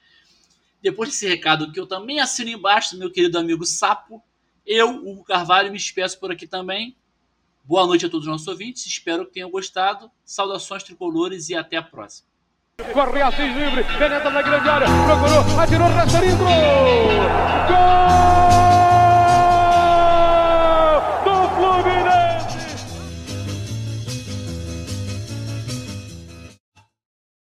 Depois 0.81 1.09
desse 1.09 1.27
recado 1.27 1.71
que 1.71 1.79
eu 1.79 1.87
também 1.87 2.19
assino 2.19 2.49
embaixo 2.49 2.97
meu 2.97 3.11
querido 3.11 3.37
amigo 3.37 3.65
Sapo, 3.65 4.23
eu, 4.65 4.89
Hugo 4.89 5.23
Carvalho, 5.23 5.71
me 5.71 5.77
despeço 5.77 6.19
por 6.19 6.31
aqui 6.31 6.45
também. 6.47 6.95
Boa 7.69 7.85
noite 7.85 8.07
a 8.07 8.09
todos 8.09 8.25
os 8.25 8.31
nossos 8.31 8.47
ouvintes, 8.47 8.83
espero 8.87 9.27
que 9.27 9.33
tenham 9.33 9.51
gostado. 9.51 10.09
Saudações 10.25 10.81
tricolores 10.81 11.49
e 11.49 11.55
até 11.55 11.77
a 11.77 11.83
próxima. 11.83 12.27
Corre 12.91 13.21
Assis 13.21 13.55
livre, 13.55 13.83
penetra 13.83 14.31
na 14.31 14.41
grande 14.41 14.67
área, 14.67 14.87
procurou, 15.05 15.59
atirou, 15.61 15.87
resta 15.89 16.19
Gol! 17.67 18.58